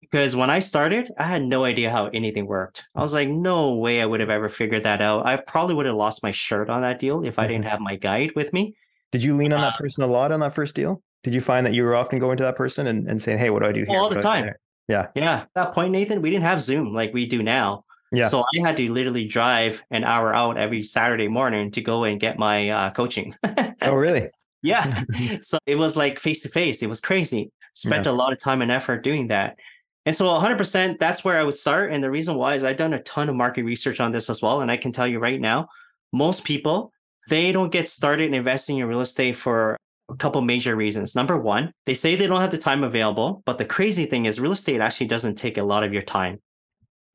Because 0.00 0.36
when 0.36 0.48
I 0.50 0.60
started, 0.60 1.10
I 1.18 1.24
had 1.24 1.42
no 1.42 1.64
idea 1.64 1.90
how 1.90 2.06
anything 2.06 2.46
worked. 2.46 2.84
I 2.94 3.02
was 3.02 3.12
like, 3.12 3.28
no 3.28 3.74
way 3.74 4.00
I 4.00 4.06
would 4.06 4.20
have 4.20 4.30
ever 4.30 4.48
figured 4.48 4.84
that 4.84 5.02
out. 5.02 5.26
I 5.26 5.36
probably 5.36 5.74
would 5.74 5.86
have 5.86 5.96
lost 5.96 6.22
my 6.22 6.30
shirt 6.30 6.70
on 6.70 6.82
that 6.82 7.00
deal 7.00 7.24
if 7.24 7.38
I 7.38 7.46
didn't 7.48 7.64
have 7.72 7.80
my 7.80 7.96
guide 7.96 8.30
with 8.36 8.52
me. 8.52 8.76
Did 9.10 9.22
you 9.24 9.36
lean 9.36 9.52
on 9.52 9.60
Uh, 9.60 9.70
that 9.70 9.78
person 9.78 10.04
a 10.04 10.06
lot 10.06 10.30
on 10.30 10.38
that 10.40 10.54
first 10.54 10.76
deal? 10.76 11.02
Did 11.24 11.34
you 11.34 11.40
find 11.40 11.66
that 11.66 11.74
you 11.74 11.82
were 11.82 11.96
often 11.96 12.20
going 12.20 12.36
to 12.38 12.44
that 12.44 12.54
person 12.56 12.86
and, 12.86 13.08
and 13.08 13.20
saying, 13.20 13.38
hey, 13.38 13.50
what 13.50 13.62
do 13.64 13.68
I 13.68 13.72
do 13.72 13.84
here? 13.84 13.98
All 13.98 14.08
the 14.08 14.20
do 14.20 14.20
I 14.28 14.40
do 14.40 14.46
time. 14.46 14.54
Yeah. 14.86 15.06
Yeah. 15.16 15.40
At 15.40 15.48
that 15.56 15.72
point, 15.72 15.90
Nathan, 15.90 16.22
we 16.22 16.30
didn't 16.30 16.44
have 16.44 16.62
Zoom 16.62 16.94
like 16.94 17.12
we 17.12 17.26
do 17.26 17.42
now. 17.42 17.84
Yeah. 18.12 18.26
So 18.26 18.42
I 18.54 18.60
had 18.60 18.76
to 18.78 18.92
literally 18.92 19.26
drive 19.26 19.82
an 19.90 20.04
hour 20.04 20.34
out 20.34 20.56
every 20.56 20.82
Saturday 20.82 21.28
morning 21.28 21.70
to 21.72 21.80
go 21.80 22.04
and 22.04 22.18
get 22.18 22.38
my 22.38 22.70
uh, 22.70 22.90
coaching. 22.90 23.34
Oh, 23.82 23.94
really? 23.94 24.28
yeah. 24.62 25.02
so 25.42 25.58
it 25.66 25.74
was 25.74 25.96
like 25.96 26.18
face 26.18 26.42
to 26.42 26.48
face. 26.48 26.82
It 26.82 26.88
was 26.88 27.00
crazy. 27.00 27.50
Spent 27.74 28.06
a 28.06 28.12
lot 28.12 28.32
of 28.32 28.40
time 28.40 28.62
and 28.62 28.72
effort 28.72 29.04
doing 29.04 29.28
that. 29.28 29.56
And 30.04 30.16
so 30.16 30.24
100%, 30.24 30.98
that's 30.98 31.22
where 31.22 31.38
I 31.38 31.44
would 31.44 31.56
start. 31.56 31.92
And 31.92 32.02
the 32.02 32.10
reason 32.10 32.34
why 32.34 32.54
is 32.54 32.64
I've 32.64 32.76
done 32.76 32.94
a 32.94 33.02
ton 33.02 33.28
of 33.28 33.36
market 33.36 33.64
research 33.64 34.00
on 34.00 34.10
this 34.10 34.30
as 34.30 34.42
well. 34.42 34.62
And 34.62 34.70
I 34.70 34.76
can 34.76 34.90
tell 34.90 35.06
you 35.06 35.18
right 35.18 35.40
now, 35.40 35.68
most 36.12 36.44
people, 36.44 36.92
they 37.28 37.52
don't 37.52 37.70
get 37.70 37.88
started 37.88 38.32
investing 38.32 38.78
in 38.78 38.86
real 38.86 39.02
estate 39.02 39.36
for 39.36 39.76
a 40.10 40.16
couple 40.16 40.40
major 40.40 40.74
reasons. 40.74 41.14
Number 41.14 41.36
one, 41.36 41.70
they 41.84 41.94
say 41.94 42.16
they 42.16 42.26
don't 42.26 42.40
have 42.40 42.50
the 42.50 42.58
time 42.58 42.84
available. 42.84 43.42
But 43.44 43.58
the 43.58 43.64
crazy 43.64 44.06
thing 44.06 44.24
is, 44.24 44.40
real 44.40 44.52
estate 44.52 44.80
actually 44.80 45.08
doesn't 45.08 45.34
take 45.34 45.58
a 45.58 45.62
lot 45.62 45.84
of 45.84 45.92
your 45.92 46.02
time 46.02 46.40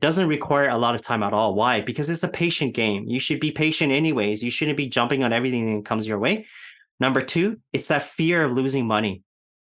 doesn't 0.03 0.27
require 0.27 0.67
a 0.67 0.77
lot 0.77 0.95
of 0.95 1.01
time 1.01 1.23
at 1.23 1.31
all. 1.31 1.55
Why? 1.55 1.79
Because 1.79 2.09
it's 2.09 2.23
a 2.23 2.27
patient 2.27 2.73
game. 2.73 3.05
You 3.07 3.21
should 3.21 3.39
be 3.39 3.51
patient 3.51 3.93
anyways. 3.93 4.43
You 4.43 4.51
shouldn't 4.51 4.75
be 4.75 4.89
jumping 4.89 5.23
on 5.23 5.31
everything 5.31 5.77
that 5.77 5.85
comes 5.85 6.05
your 6.05 6.19
way. 6.19 6.45
Number 6.99 7.21
two, 7.21 7.57
it's 7.71 7.87
that 7.87 8.01
fear 8.01 8.43
of 8.43 8.51
losing 8.51 8.85
money. 8.85 9.23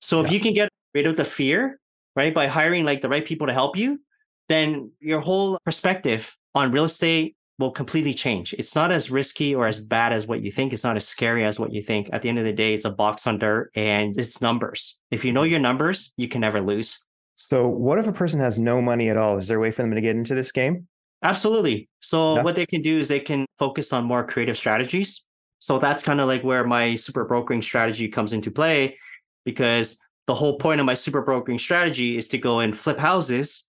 So 0.01 0.21
if 0.21 0.31
you 0.31 0.39
can 0.39 0.53
get 0.53 0.69
rid 0.93 1.07
of 1.07 1.17
the 1.17 1.25
fear, 1.25 1.79
right? 2.15 2.31
By 2.31 2.45
hiring 2.45 2.85
like 2.85 3.01
the 3.01 3.09
right 3.09 3.25
people 3.25 3.47
to 3.47 3.53
help 3.53 3.75
you, 3.75 4.01
then 4.49 4.91
your 4.99 5.19
whole 5.19 5.57
perspective 5.65 6.37
on 6.53 6.71
real 6.71 6.83
estate 6.83 7.35
will 7.57 7.71
completely 7.71 8.13
change. 8.13 8.53
It's 8.53 8.75
not 8.75 8.91
as 8.91 9.09
risky 9.09 9.55
or 9.55 9.65
as 9.65 9.79
bad 9.79 10.13
as 10.13 10.27
what 10.27 10.43
you 10.43 10.51
think. 10.51 10.73
It's 10.73 10.83
not 10.83 10.95
as 10.95 11.07
scary 11.07 11.43
as 11.43 11.59
what 11.59 11.73
you 11.73 11.81
think. 11.81 12.07
At 12.13 12.21
the 12.21 12.29
end 12.29 12.37
of 12.37 12.45
the 12.45 12.53
day, 12.53 12.75
it's 12.75 12.85
a 12.85 12.91
box 12.91 13.25
on 13.25 13.39
dirt 13.39 13.71
and 13.73 14.15
it's 14.19 14.41
numbers. 14.41 14.99
If 15.09 15.25
you 15.25 15.31
know 15.31 15.41
your 15.41 15.59
numbers, 15.59 16.13
you 16.17 16.27
can 16.27 16.41
never 16.41 16.61
lose. 16.61 16.99
So, 17.41 17.69
what 17.69 17.97
if 17.97 18.05
a 18.05 18.11
person 18.11 18.41
has 18.41 18.59
no 18.59 18.81
money 18.81 19.09
at 19.09 19.15
all? 19.15 19.37
Is 19.37 19.47
there 19.47 19.57
a 19.57 19.61
way 19.61 19.71
for 19.71 19.81
them 19.81 19.95
to 19.95 20.01
get 20.01 20.13
into 20.17 20.35
this 20.35 20.51
game? 20.51 20.89
Absolutely. 21.23 21.87
So, 22.01 22.35
yeah. 22.35 22.43
what 22.43 22.55
they 22.55 22.65
can 22.65 22.81
do 22.81 22.99
is 22.99 23.07
they 23.07 23.21
can 23.21 23.45
focus 23.57 23.93
on 23.93 24.03
more 24.03 24.25
creative 24.27 24.57
strategies. 24.57 25.23
So, 25.59 25.79
that's 25.79 26.03
kind 26.03 26.19
of 26.19 26.27
like 26.27 26.43
where 26.43 26.65
my 26.65 26.95
super 26.95 27.23
brokering 27.23 27.61
strategy 27.61 28.09
comes 28.09 28.33
into 28.33 28.51
play 28.51 28.97
because 29.45 29.97
the 30.27 30.35
whole 30.35 30.57
point 30.57 30.81
of 30.81 30.85
my 30.85 30.93
super 30.93 31.21
brokering 31.21 31.59
strategy 31.59 32.17
is 32.17 32.27
to 32.27 32.37
go 32.37 32.59
and 32.59 32.77
flip 32.77 32.99
houses 32.99 33.63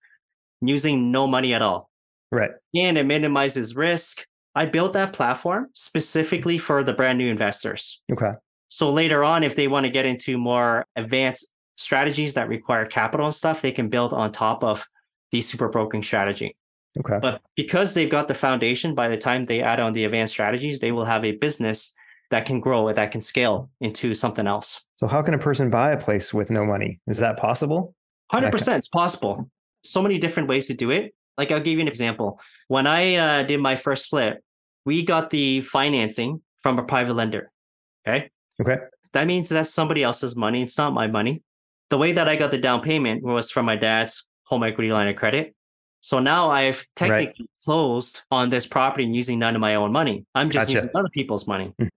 using 0.61 1.09
no 1.09 1.25
money 1.25 1.53
at 1.53 1.61
all. 1.61 1.89
Right. 2.29 2.51
And 2.75 2.97
it 2.97 3.05
minimizes 3.05 3.73
risk. 3.73 4.25
I 4.53 4.65
built 4.65 4.91
that 4.93 5.13
platform 5.13 5.67
specifically 5.73 6.57
for 6.57 6.83
the 6.83 6.91
brand 6.91 7.17
new 7.17 7.31
investors. 7.31 8.01
Okay. 8.11 8.33
So 8.67 8.91
later 8.91 9.23
on, 9.23 9.43
if 9.43 9.55
they 9.55 9.69
want 9.69 9.85
to 9.85 9.89
get 9.89 10.05
into 10.05 10.37
more 10.37 10.85
advanced 10.97 11.50
strategies 11.77 12.33
that 12.35 12.49
require 12.49 12.85
capital 12.85 13.25
and 13.25 13.35
stuff, 13.35 13.61
they 13.61 13.71
can 13.71 13.89
build 13.89 14.13
on 14.13 14.31
top 14.31 14.63
of 14.63 14.85
the 15.31 15.41
super 15.41 15.69
brokering 15.69 16.03
strategy. 16.03 16.55
Okay. 16.99 17.19
But 17.21 17.41
because 17.55 17.93
they've 17.93 18.09
got 18.09 18.27
the 18.27 18.33
foundation, 18.33 18.95
by 18.95 19.07
the 19.07 19.17
time 19.17 19.45
they 19.45 19.61
add 19.61 19.79
on 19.79 19.93
the 19.93 20.03
advanced 20.03 20.33
strategies, 20.33 20.79
they 20.79 20.91
will 20.91 21.05
have 21.05 21.23
a 21.23 21.31
business 21.33 21.93
that 22.31 22.45
can 22.45 22.59
grow, 22.59 22.91
that 22.91 23.11
can 23.11 23.21
scale 23.21 23.69
into 23.79 24.13
something 24.13 24.47
else. 24.47 24.81
So, 24.95 25.07
how 25.07 25.21
can 25.21 25.33
a 25.33 25.37
person 25.37 25.69
buy 25.69 25.91
a 25.91 25.97
place 25.97 26.33
with 26.33 26.49
no 26.49 26.65
money? 26.65 26.99
Is 27.07 27.17
that 27.17 27.37
possible? 27.37 27.95
100% 28.33 28.77
it's 28.77 28.87
possible. 28.87 29.49
So 29.83 30.01
many 30.01 30.17
different 30.17 30.47
ways 30.47 30.67
to 30.67 30.73
do 30.73 30.91
it. 30.91 31.13
Like 31.37 31.51
I'll 31.51 31.59
give 31.59 31.73
you 31.73 31.81
an 31.81 31.87
example. 31.87 32.39
When 32.67 32.87
I 32.87 33.15
uh, 33.15 33.43
did 33.43 33.59
my 33.59 33.75
first 33.75 34.09
flip, 34.09 34.41
we 34.85 35.03
got 35.03 35.29
the 35.29 35.61
financing 35.61 36.41
from 36.61 36.79
a 36.79 36.83
private 36.83 37.13
lender. 37.13 37.51
Okay. 38.07 38.29
Okay. 38.61 38.77
That 39.13 39.27
means 39.27 39.49
that's 39.49 39.73
somebody 39.73 40.03
else's 40.03 40.35
money. 40.35 40.61
It's 40.61 40.77
not 40.77 40.93
my 40.93 41.07
money. 41.07 41.43
The 41.91 41.97
way 41.97 42.13
that 42.13 42.29
I 42.29 42.37
got 42.37 42.51
the 42.51 42.57
down 42.57 42.81
payment 42.81 43.21
was 43.21 43.51
from 43.51 43.65
my 43.65 43.75
dad's 43.75 44.23
home 44.45 44.63
equity 44.63 44.93
line 44.93 45.09
of 45.09 45.17
credit. 45.17 45.53
So 45.99 46.19
now 46.19 46.49
I've 46.49 46.83
technically 46.95 47.35
right. 47.41 47.49
closed 47.63 48.21
on 48.31 48.49
this 48.49 48.65
property 48.65 49.03
using 49.03 49.37
none 49.37 49.55
of 49.55 49.61
my 49.61 49.75
own 49.75 49.91
money. 49.91 50.25
I'm 50.33 50.49
just 50.49 50.67
gotcha. 50.67 50.77
using 50.77 50.89
other 50.95 51.09
people's 51.09 51.45
money. 51.47 51.73
Hmm. 51.77 51.87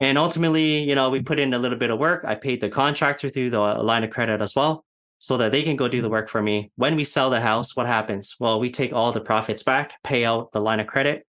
and 0.00 0.18
ultimately, 0.18 0.80
you 0.80 0.94
know, 0.94 1.08
we 1.08 1.22
put 1.22 1.40
in 1.40 1.54
a 1.54 1.58
little 1.58 1.78
bit 1.78 1.90
of 1.90 1.98
work. 1.98 2.24
I 2.26 2.34
paid 2.34 2.60
the 2.60 2.68
contractor 2.68 3.30
through 3.30 3.50
the 3.50 3.58
line 3.58 4.04
of 4.04 4.10
credit 4.10 4.42
as 4.42 4.54
well 4.54 4.84
so 5.18 5.38
that 5.38 5.52
they 5.52 5.62
can 5.62 5.76
go 5.76 5.88
do 5.88 6.02
the 6.02 6.08
work 6.10 6.28
for 6.28 6.42
me. 6.42 6.70
When 6.76 6.94
we 6.94 7.04
sell 7.04 7.30
the 7.30 7.40
house, 7.40 7.74
what 7.74 7.86
happens? 7.86 8.36
Well, 8.40 8.60
we 8.60 8.70
take 8.70 8.92
all 8.92 9.10
the 9.10 9.20
profits 9.20 9.62
back, 9.62 9.94
pay 10.04 10.26
out 10.26 10.52
the 10.52 10.60
line 10.60 10.80
of 10.80 10.86
credit, 10.86 11.26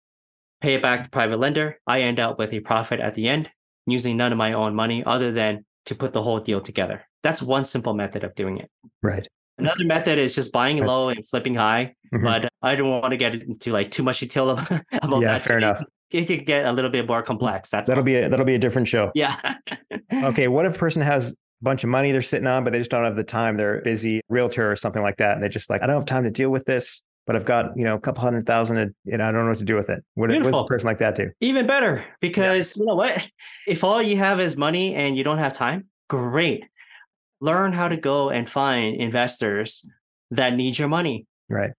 pay 0.62 0.76
it 0.76 0.82
back 0.84 1.06
to 1.06 1.10
private 1.10 1.40
lender. 1.40 1.80
I 1.88 2.02
end 2.02 2.20
up 2.20 2.38
with 2.38 2.54
a 2.54 2.60
profit 2.60 3.00
at 3.00 3.16
the 3.16 3.28
end 3.28 3.50
using 3.88 4.16
none 4.16 4.32
of 4.32 4.38
my 4.38 4.54
own 4.54 4.76
money 4.76 5.04
other 5.04 5.32
than 5.32 5.66
to 5.86 5.96
put 5.96 6.14
the 6.14 6.22
whole 6.22 6.40
deal 6.40 6.62
together. 6.62 7.04
That's 7.26 7.42
one 7.42 7.66
simple 7.66 7.96
method 7.96 8.24
of 8.24 8.36
doing 8.36 8.60
it. 8.60 8.70
Right. 9.02 9.28
Another 9.58 9.84
method 9.84 10.20
is 10.20 10.36
just 10.36 10.52
buying 10.52 10.80
right. 10.80 10.88
low 10.88 11.10
and 11.10 11.28
flipping 11.28 11.56
high, 11.56 11.96
mm-hmm. 12.14 12.24
but 12.24 12.50
I 12.62 12.76
don't 12.76 12.92
want 12.92 13.10
to 13.12 13.18
get 13.18 13.34
into 13.34 13.72
like 13.72 13.90
too 13.90 14.04
much 14.04 14.20
detail 14.20 14.50
about 14.50 14.82
yeah, 14.94 15.20
that. 15.20 15.42
fair 15.42 15.58
enough. 15.58 15.84
It 16.12 16.26
could 16.26 16.46
get 16.46 16.66
a 16.66 16.72
little 16.72 16.92
bit 16.92 17.08
more 17.08 17.24
complex. 17.24 17.72
That's 17.72 17.88
that'll 17.88 18.04
be 18.04 18.16
a, 18.18 18.30
that'll 18.30 18.46
be 18.46 18.54
a 18.54 18.60
different 18.60 18.88
show. 18.88 19.12
Yeah. 19.16 19.56
okay. 20.14 20.48
What 20.48 20.68
if 20.68 20.76
a 20.76 20.78
person 20.78 21.02
has 21.02 21.32
a 21.32 21.36
bunch 21.64 21.84
of 21.84 21.90
money 21.90 22.12
they're 22.12 22.22
sitting 22.22 22.46
on, 22.46 22.64
but 22.64 22.74
they 22.74 22.78
just 22.78 22.92
don't 22.92 23.06
have 23.06 23.16
the 23.16 23.24
time. 23.24 23.58
They're 23.58 23.82
busy 23.82 24.22
realtor 24.30 24.72
or 24.72 24.76
something 24.76 25.02
like 25.02 25.18
that. 25.18 25.34
And 25.34 25.42
they're 25.42 25.50
just 25.50 25.68
like, 25.72 25.82
I 25.82 25.88
don't 25.88 25.96
have 25.96 26.06
time 26.06 26.26
to 26.26 26.30
deal 26.30 26.52
with 26.52 26.66
this, 26.66 27.02
but 27.26 27.36
I've 27.36 27.46
got, 27.46 27.76
you 27.76 27.86
know, 27.86 27.96
a 27.96 28.00
couple 28.00 28.22
hundred 28.22 28.46
thousand 28.46 28.78
and 28.78 28.94
you 29.04 29.18
know, 29.18 29.28
I 29.28 29.32
don't 29.32 29.46
know 29.46 29.50
what 29.50 29.58
to 29.58 29.66
do 29.66 29.76
with 29.76 29.90
it. 29.90 30.04
What, 30.14 30.30
what 30.30 30.44
does 30.44 30.62
a 30.62 30.66
person 30.66 30.86
like 30.86 31.00
that 31.00 31.16
do? 31.16 31.32
Even 31.42 31.66
better 31.66 32.06
because 32.22 32.78
yeah. 32.78 32.82
you 32.82 32.86
know 32.86 32.96
what? 32.96 33.28
If 33.68 33.84
all 33.84 34.00
you 34.00 34.18
have 34.18 34.40
is 34.40 34.56
money 34.56 34.94
and 34.94 35.18
you 35.18 35.24
don't 35.24 35.40
have 35.40 35.54
time, 35.54 35.88
great. 36.08 36.66
Learn 37.42 37.74
how 37.74 37.88
to 37.88 37.98
go 37.98 38.30
and 38.30 38.50
find 38.50 38.96
investors 38.96 39.86
that 40.32 40.56
need 40.56 40.78
your 40.78 40.88
money. 40.88 41.28
Right. 41.50 41.72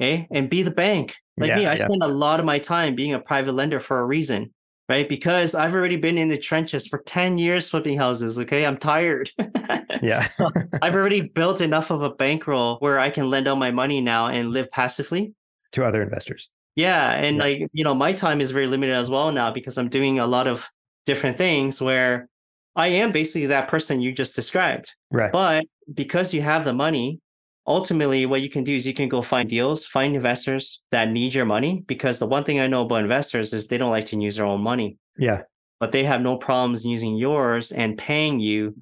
Okay. 0.00 0.26
And 0.30 0.50
be 0.50 0.62
the 0.62 0.70
bank. 0.70 1.14
Like 1.36 1.48
yeah, 1.48 1.56
me, 1.56 1.66
I 1.66 1.74
yeah. 1.74 1.84
spend 1.84 2.02
a 2.02 2.08
lot 2.08 2.40
of 2.40 2.46
my 2.46 2.58
time 2.58 2.94
being 2.94 3.14
a 3.14 3.20
private 3.20 3.52
lender 3.52 3.80
for 3.80 4.00
a 4.00 4.04
reason 4.04 4.52
right? 4.92 5.08
Because 5.08 5.54
I've 5.54 5.74
already 5.74 5.96
been 5.96 6.18
in 6.18 6.28
the 6.28 6.36
trenches 6.36 6.86
for 6.86 6.98
10 6.98 7.38
years 7.38 7.68
flipping 7.70 7.96
houses. 7.96 8.38
Okay. 8.38 8.66
I'm 8.66 8.76
tired. 8.76 9.30
yeah. 10.02 10.24
so 10.24 10.50
I've 10.82 10.94
already 10.94 11.22
built 11.22 11.62
enough 11.62 11.90
of 11.90 12.02
a 12.02 12.10
bankroll 12.10 12.76
where 12.80 12.98
I 12.98 13.08
can 13.08 13.30
lend 13.30 13.48
out 13.48 13.56
my 13.56 13.70
money 13.70 14.02
now 14.02 14.26
and 14.26 14.50
live 14.50 14.70
passively 14.70 15.32
to 15.72 15.84
other 15.84 16.02
investors. 16.02 16.50
Yeah. 16.76 17.12
And 17.12 17.36
yeah. 17.36 17.42
like, 17.42 17.70
you 17.72 17.84
know, 17.84 17.94
my 17.94 18.12
time 18.12 18.42
is 18.42 18.50
very 18.50 18.66
limited 18.66 18.94
as 18.94 19.08
well 19.08 19.32
now 19.32 19.50
because 19.50 19.78
I'm 19.78 19.88
doing 19.88 20.18
a 20.18 20.26
lot 20.26 20.46
of 20.46 20.68
different 21.06 21.38
things 21.38 21.80
where 21.80 22.28
I 22.74 22.88
am 22.88 23.12
basically 23.12 23.46
that 23.46 23.68
person 23.68 24.00
you 24.00 24.12
just 24.12 24.34
described. 24.34 24.92
Right. 25.10 25.32
But 25.32 25.64
because 25.92 26.32
you 26.32 26.42
have 26.42 26.64
the 26.64 26.72
money, 26.72 27.20
ultimately 27.66 28.26
what 28.26 28.42
you 28.42 28.50
can 28.50 28.64
do 28.64 28.74
is 28.74 28.86
you 28.86 28.94
can 28.94 29.08
go 29.08 29.22
find 29.22 29.48
deals 29.48 29.86
find 29.86 30.16
investors 30.16 30.82
that 30.90 31.10
need 31.10 31.32
your 31.32 31.44
money 31.44 31.84
because 31.86 32.18
the 32.18 32.26
one 32.26 32.42
thing 32.42 32.58
i 32.58 32.66
know 32.66 32.82
about 32.82 33.02
investors 33.02 33.52
is 33.52 33.68
they 33.68 33.78
don't 33.78 33.92
like 33.92 34.06
to 34.06 34.20
use 34.20 34.36
their 34.36 34.46
own 34.46 34.60
money. 34.60 34.96
Yeah. 35.16 35.42
But 35.78 35.92
they 35.92 36.04
have 36.04 36.20
no 36.20 36.36
problems 36.36 36.84
using 36.84 37.16
yours 37.16 37.72
and 37.72 37.98
paying 37.98 38.40
you 38.40 38.76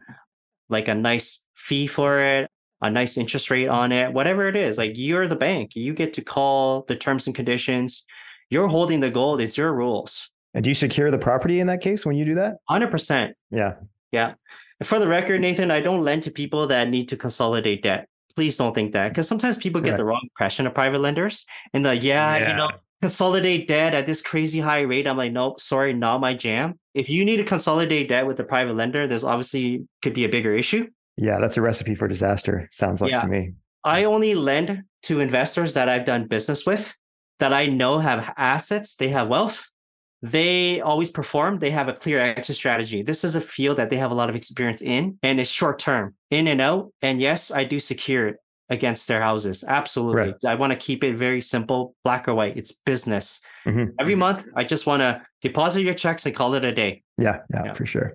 like 0.68 0.88
a 0.88 0.94
nice 0.94 1.40
fee 1.55 1.87
for 1.87 2.20
it 2.20 2.50
a 2.83 2.90
nice 2.90 3.18
interest 3.18 3.50
rate 3.50 3.68
on 3.68 3.92
it 3.92 4.11
whatever 4.11 4.48
it 4.48 4.57
is 4.57 4.79
like 4.79 4.92
you're 4.94 5.29
the 5.29 5.37
bank. 5.37 5.74
You 5.74 5.92
get 5.92 6.14
to 6.14 6.22
call 6.22 6.85
the 6.88 6.96
terms 6.96 7.26
and 7.26 7.37
conditions. 7.37 8.05
You're 8.48 8.68
holding 8.68 9.00
the 9.00 9.11
gold. 9.11 9.40
It's 9.40 9.57
your 9.57 9.72
rules 9.72 10.31
and 10.55 10.65
do 10.65 10.71
you 10.71 10.75
secure 10.75 11.11
the 11.11 11.19
property 11.19 11.61
in 11.61 11.67
that 11.69 11.81
case 11.81 12.05
when 12.05 12.17
you 12.17 12.25
do 12.25 12.35
that? 12.37 12.57
100% 12.71 13.33
yeah. 13.51 13.75
Yeah. 14.13 14.35
For 14.83 14.99
the 14.99 15.09
record 15.09 15.41
nathan 15.41 15.71
i 15.71 15.81
don't 15.81 16.03
lend 16.03 16.23
to 16.25 16.31
people 16.31 16.67
that 16.69 16.89
need 16.89 17.09
to 17.09 17.17
consolidate 17.17 17.83
debt. 17.83 18.09
Please 18.35 18.57
don't 18.57 18.75
think 18.75 18.93
that 18.93 19.09
because 19.09 19.27
sometimes 19.27 19.59
people 19.59 19.81
get 19.81 19.97
the 19.97 20.05
wrong 20.05 20.21
impression 20.23 20.67
of 20.67 20.73
private 20.75 21.01
lenders 21.01 21.45
and 21.75 21.85
the 21.85 21.97
yeah, 21.97 22.37
yeah, 22.37 22.51
you 22.51 22.57
know 22.57 22.71
consolidate 23.01 23.67
debt 23.67 23.95
at 23.95 24.07
this 24.07 24.21
crazy 24.23 24.61
high 24.61 24.83
rate. 24.83 25.07
I'm 25.07 25.17
like 25.17 25.33
nope 25.33 25.61
sorry 25.61 25.93
not 25.93 26.21
my 26.21 26.35
jam. 26.35 26.79
If 26.95 27.09
you 27.09 27.25
need 27.25 27.39
to 27.39 27.45
consolidate 27.45 28.09
debt 28.09 28.27
with 28.27 28.39
a 28.41 28.45
private 28.45 28.77
lender 28.77 29.07
there's 29.07 29.25
obviously 29.25 29.87
could 30.03 30.15
be 30.15 30.25
a 30.25 30.29
bigger 30.29 30.55
issue. 30.55 30.87
Yeah 31.17 31.39
that's 31.41 31.57
a 31.57 31.61
recipe 31.61 31.95
for 31.95 32.09
disaster 32.09 32.69
sounds 32.73 33.01
like 33.01 33.11
yeah. 33.11 33.21
to 33.21 33.27
me. 33.27 33.53
I 33.85 34.05
only 34.05 34.35
lend 34.35 34.85
to 35.03 35.21
investors 35.21 35.75
that 35.75 35.89
i've 35.89 36.05
done 36.05 36.27
business 36.27 36.67
with 36.67 36.95
that 37.39 37.53
i 37.53 37.67
know 37.67 37.99
have 37.99 38.33
assets 38.37 38.97
they 38.97 39.09
have 39.09 39.29
wealth 39.29 39.69
they 40.22 40.80
always 40.80 41.11
perform. 41.11 41.59
They 41.59 41.70
have 41.70 41.88
a 41.88 41.94
clear 41.94 42.20
exit 42.20 42.56
strategy. 42.56 43.02
This 43.02 43.24
is 43.24 43.37
a 43.37 43.40
field 43.40 43.78
that 43.78 43.90
they 43.90 43.96
have 43.96 44.11
a 44.11 44.14
lot 44.14 44.28
of 44.28 44.37
experience 44.37 44.83
in 44.83 45.18
and 45.22 45.40
it's 45.40 45.50
short 45.50 45.78
term, 45.78 46.14
in 46.30 46.48
and 46.48 46.61
out. 46.61 46.92
And 47.02 47.20
yes, 47.20 47.50
I 47.50 47.64
do 47.64 47.80
secure 47.80 48.28
it 48.28 48.37
against 48.68 49.09
their 49.09 49.20
houses. 49.20 49.64
Absolutely. 49.66 50.22
Right. 50.22 50.35
I 50.46 50.54
want 50.54 50.72
to 50.72 50.78
keep 50.78 51.02
it 51.02 51.16
very 51.16 51.40
simple, 51.40 51.94
black 52.04 52.28
or 52.28 52.35
white. 52.35 52.56
It's 52.56 52.72
business. 52.72 53.40
Mm-hmm. 53.66 53.92
Every 53.98 54.14
month, 54.14 54.46
I 54.56 54.64
just 54.64 54.87
want 54.87 55.00
to 55.00 55.22
deposit 55.42 55.83
your 55.83 55.94
checks 55.94 56.24
and 56.26 56.35
call 56.35 56.54
it 56.54 56.64
a 56.64 56.72
day. 56.72 57.02
Yeah, 57.18 57.38
yeah, 57.52 57.64
yeah. 57.66 57.72
for 57.72 57.87
sure. 57.87 58.12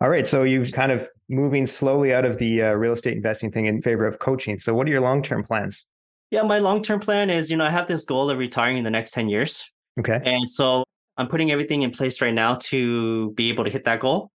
All 0.00 0.08
right. 0.08 0.26
So 0.26 0.42
you've 0.42 0.72
kind 0.72 0.90
of 0.90 1.08
moving 1.28 1.66
slowly 1.66 2.12
out 2.12 2.24
of 2.24 2.38
the 2.38 2.62
uh, 2.62 2.70
real 2.72 2.92
estate 2.92 3.16
investing 3.16 3.52
thing 3.52 3.66
in 3.66 3.82
favor 3.82 4.06
of 4.06 4.18
coaching. 4.18 4.58
So 4.58 4.74
what 4.74 4.86
are 4.88 4.90
your 4.90 5.00
long 5.00 5.22
term 5.22 5.44
plans? 5.44 5.86
Yeah, 6.30 6.42
my 6.42 6.58
long 6.58 6.82
term 6.82 6.98
plan 6.98 7.30
is, 7.30 7.50
you 7.50 7.56
know, 7.56 7.64
I 7.64 7.70
have 7.70 7.86
this 7.86 8.04
goal 8.04 8.30
of 8.30 8.38
retiring 8.38 8.78
in 8.78 8.84
the 8.84 8.90
next 8.90 9.12
10 9.12 9.28
years. 9.28 9.70
Okay. 10.00 10.18
And 10.24 10.48
so 10.48 10.82
I'm 11.16 11.28
putting 11.28 11.50
everything 11.50 11.82
in 11.82 11.90
place 11.90 12.20
right 12.20 12.34
now 12.34 12.56
to 12.62 13.30
be 13.32 13.48
able 13.48 13.64
to 13.64 13.70
hit 13.70 13.84
that 13.84 14.00
goal. 14.00 14.30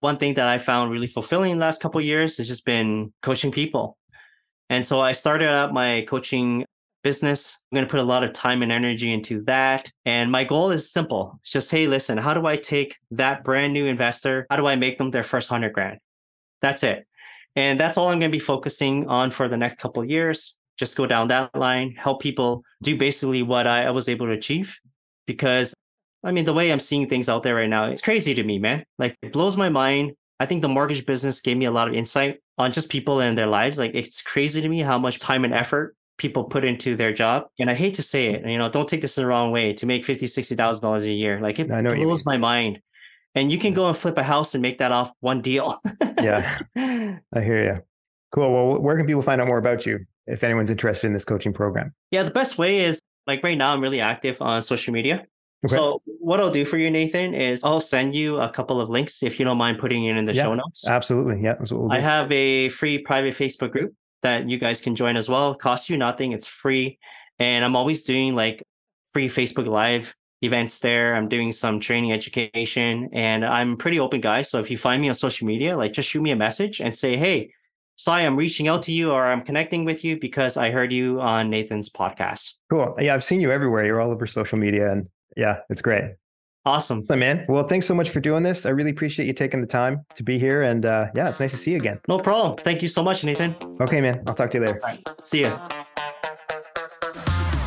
One 0.00 0.18
thing 0.18 0.34
that 0.34 0.46
I 0.46 0.58
found 0.58 0.90
really 0.90 1.06
fulfilling 1.06 1.52
in 1.52 1.58
the 1.58 1.64
last 1.64 1.80
couple 1.80 2.00
years 2.00 2.36
has 2.36 2.48
just 2.48 2.64
been 2.64 3.12
coaching 3.22 3.52
people. 3.52 3.96
And 4.68 4.84
so 4.84 5.00
I 5.00 5.12
started 5.12 5.48
out 5.48 5.72
my 5.72 6.04
coaching 6.08 6.64
business. 7.02 7.58
I'm 7.70 7.76
going 7.76 7.86
to 7.86 7.90
put 7.90 8.00
a 8.00 8.04
lot 8.04 8.24
of 8.24 8.32
time 8.32 8.62
and 8.62 8.72
energy 8.72 9.12
into 9.12 9.42
that. 9.44 9.90
And 10.04 10.30
my 10.30 10.44
goal 10.44 10.70
is 10.70 10.92
simple. 10.92 11.38
It's 11.42 11.52
just, 11.52 11.70
hey, 11.70 11.86
listen, 11.86 12.18
how 12.18 12.34
do 12.34 12.46
I 12.46 12.56
take 12.56 12.96
that 13.12 13.44
brand 13.44 13.72
new 13.72 13.86
investor? 13.86 14.46
How 14.50 14.56
do 14.56 14.66
I 14.66 14.76
make 14.76 14.98
them 14.98 15.10
their 15.10 15.22
first 15.24 15.48
hundred 15.48 15.72
grand? 15.72 15.98
That's 16.60 16.82
it. 16.82 17.06
And 17.56 17.78
that's 17.78 17.98
all 17.98 18.08
I'm 18.08 18.18
going 18.18 18.30
to 18.30 18.36
be 18.36 18.40
focusing 18.40 19.08
on 19.08 19.30
for 19.30 19.48
the 19.48 19.56
next 19.56 19.78
couple 19.78 20.04
years. 20.04 20.54
Just 20.78 20.96
go 20.96 21.06
down 21.06 21.28
that 21.28 21.54
line, 21.54 21.94
help 21.96 22.22
people 22.22 22.64
do 22.82 22.96
basically 22.96 23.42
what 23.42 23.66
I 23.66 23.90
was 23.90 24.08
able 24.08 24.26
to 24.26 24.32
achieve 24.32 24.78
because 25.26 25.74
I 26.24 26.32
mean, 26.32 26.44
the 26.44 26.52
way 26.52 26.70
I'm 26.70 26.80
seeing 26.80 27.08
things 27.08 27.28
out 27.28 27.42
there 27.42 27.54
right 27.54 27.68
now, 27.68 27.86
it's 27.86 28.00
crazy 28.00 28.34
to 28.34 28.42
me, 28.42 28.58
man. 28.58 28.84
Like 28.98 29.16
it 29.22 29.32
blows 29.32 29.56
my 29.56 29.68
mind. 29.68 30.12
I 30.38 30.46
think 30.46 30.62
the 30.62 30.68
mortgage 30.68 31.06
business 31.06 31.40
gave 31.40 31.56
me 31.56 31.66
a 31.66 31.70
lot 31.70 31.88
of 31.88 31.94
insight 31.94 32.40
on 32.58 32.72
just 32.72 32.88
people 32.88 33.20
and 33.20 33.36
their 33.36 33.46
lives. 33.46 33.78
Like 33.78 33.92
it's 33.94 34.22
crazy 34.22 34.60
to 34.60 34.68
me 34.68 34.80
how 34.80 34.98
much 34.98 35.18
time 35.18 35.44
and 35.44 35.54
effort 35.54 35.96
people 36.18 36.44
put 36.44 36.64
into 36.64 36.96
their 36.96 37.12
job. 37.12 37.44
And 37.58 37.68
I 37.70 37.74
hate 37.74 37.94
to 37.94 38.02
say 38.02 38.28
it, 38.28 38.46
you 38.46 38.58
know, 38.58 38.68
don't 38.68 38.88
take 38.88 39.00
this 39.00 39.16
in 39.18 39.22
the 39.22 39.28
wrong 39.28 39.50
way 39.50 39.72
to 39.74 39.86
make 39.86 40.04
fifty, 40.04 40.26
sixty 40.26 40.54
thousand 40.54 40.82
dollars 40.82 41.04
a 41.04 41.12
year. 41.12 41.40
Like 41.40 41.58
it 41.58 41.68
blows 41.68 42.24
my 42.24 42.36
mind. 42.36 42.80
And 43.34 43.50
you 43.50 43.58
can 43.58 43.72
go 43.72 43.88
and 43.88 43.96
flip 43.96 44.18
a 44.18 44.22
house 44.22 44.54
and 44.54 44.60
make 44.60 44.78
that 44.78 44.92
off 44.92 45.10
one 45.20 45.40
deal. 45.40 45.80
yeah. 46.20 46.58
I 46.76 47.40
hear 47.40 47.64
you. 47.64 47.82
Cool. 48.30 48.52
Well, 48.52 48.78
where 48.78 48.96
can 48.96 49.06
people 49.06 49.22
find 49.22 49.40
out 49.40 49.46
more 49.46 49.58
about 49.58 49.86
you 49.86 50.00
if 50.26 50.44
anyone's 50.44 50.70
interested 50.70 51.06
in 51.06 51.14
this 51.14 51.24
coaching 51.24 51.52
program? 51.52 51.94
Yeah, 52.10 52.24
the 52.24 52.30
best 52.30 52.58
way 52.58 52.80
is 52.80 53.00
like 53.26 53.42
right 53.42 53.56
now, 53.56 53.72
I'm 53.72 53.80
really 53.80 54.00
active 54.00 54.40
on 54.42 54.60
social 54.62 54.92
media. 54.92 55.26
Okay. 55.64 55.76
So 55.76 56.02
what 56.06 56.40
I'll 56.40 56.50
do 56.50 56.64
for 56.64 56.76
you, 56.78 56.90
Nathan, 56.90 57.34
is 57.34 57.62
I'll 57.62 57.80
send 57.80 58.14
you 58.14 58.38
a 58.38 58.48
couple 58.48 58.80
of 58.80 58.90
links 58.90 59.22
if 59.22 59.38
you 59.38 59.44
don't 59.44 59.58
mind 59.58 59.78
putting 59.78 60.04
it 60.06 60.16
in 60.16 60.24
the 60.24 60.34
Yeah, 60.34 60.42
show 60.44 60.54
notes. 60.54 60.86
Absolutely. 60.88 61.40
Yeah. 61.40 61.54
That's 61.54 61.70
what 61.70 61.80
we'll 61.80 61.88
do. 61.90 61.94
I 61.96 62.00
have 62.00 62.30
a 62.32 62.68
free 62.70 62.98
private 62.98 63.34
Facebook 63.36 63.70
group 63.70 63.94
that 64.22 64.48
you 64.48 64.58
guys 64.58 64.80
can 64.80 64.96
join 64.96 65.16
as 65.16 65.28
well. 65.28 65.52
It 65.52 65.60
costs 65.60 65.88
you 65.88 65.96
nothing. 65.96 66.32
It's 66.32 66.46
free. 66.46 66.98
And 67.38 67.64
I'm 67.64 67.76
always 67.76 68.02
doing 68.02 68.34
like 68.34 68.62
free 69.12 69.28
Facebook 69.28 69.66
Live 69.66 70.14
events 70.42 70.80
there. 70.80 71.14
I'm 71.14 71.28
doing 71.28 71.52
some 71.52 71.78
training 71.78 72.12
education 72.12 73.08
and 73.12 73.44
I'm 73.44 73.76
pretty 73.76 74.00
open 74.00 74.20
guy. 74.20 74.42
So 74.42 74.58
if 74.58 74.68
you 74.70 74.76
find 74.76 75.00
me 75.00 75.08
on 75.08 75.14
social 75.14 75.46
media, 75.46 75.76
like 75.76 75.92
just 75.92 76.08
shoot 76.08 76.22
me 76.22 76.32
a 76.32 76.36
message 76.36 76.80
and 76.80 76.94
say, 76.94 77.16
hey, 77.16 77.52
Sai, 77.96 78.22
I'm 78.22 78.34
reaching 78.36 78.66
out 78.68 78.82
to 78.84 78.92
you 78.92 79.12
or 79.12 79.24
I'm 79.26 79.42
connecting 79.42 79.84
with 79.84 80.02
you 80.02 80.18
because 80.18 80.56
I 80.56 80.70
heard 80.70 80.92
you 80.92 81.20
on 81.20 81.50
Nathan's 81.50 81.88
podcast. 81.90 82.54
cool. 82.70 82.96
Yeah. 82.98 83.14
I've 83.14 83.22
seen 83.22 83.40
you 83.40 83.52
everywhere. 83.52 83.84
You're 83.84 84.00
all 84.00 84.10
over 84.10 84.26
social 84.26 84.58
media 84.58 84.90
and 84.90 85.08
yeah, 85.36 85.58
it's 85.70 85.82
great. 85.82 86.04
Awesome. 86.64 87.02
So, 87.02 87.16
man, 87.16 87.44
well, 87.48 87.66
thanks 87.66 87.86
so 87.86 87.94
much 87.94 88.10
for 88.10 88.20
doing 88.20 88.44
this. 88.44 88.66
I 88.66 88.70
really 88.70 88.90
appreciate 88.90 89.26
you 89.26 89.32
taking 89.32 89.60
the 89.60 89.66
time 89.66 90.04
to 90.14 90.22
be 90.22 90.38
here. 90.38 90.62
And 90.62 90.86
uh, 90.86 91.08
yeah, 91.14 91.28
it's 91.28 91.40
nice 91.40 91.50
to 91.50 91.56
see 91.56 91.72
you 91.72 91.76
again. 91.76 91.98
No 92.06 92.18
problem. 92.18 92.56
Thank 92.58 92.82
you 92.82 92.88
so 92.88 93.02
much, 93.02 93.24
Nathan. 93.24 93.56
Okay, 93.80 94.00
man. 94.00 94.22
I'll 94.28 94.34
talk 94.34 94.52
to 94.52 94.58
you 94.58 94.66
later. 94.66 94.80
Right. 94.82 95.04
See 95.22 95.40
you. 95.40 95.52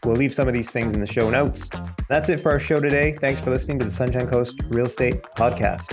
We'll 0.04 0.16
leave 0.16 0.32
some 0.32 0.48
of 0.48 0.54
these 0.54 0.70
things 0.70 0.94
in 0.94 1.00
the 1.00 1.06
show 1.06 1.28
notes. 1.30 1.68
That's 2.08 2.30
it 2.30 2.40
for 2.40 2.50
our 2.50 2.58
show 2.58 2.80
today. 2.80 3.18
Thanks 3.20 3.40
for 3.40 3.50
listening 3.50 3.78
to 3.80 3.84
the 3.84 3.90
Sunshine 3.90 4.28
Coast 4.28 4.58
Real 4.68 4.86
Estate 4.86 5.22
Podcast. 5.36 5.92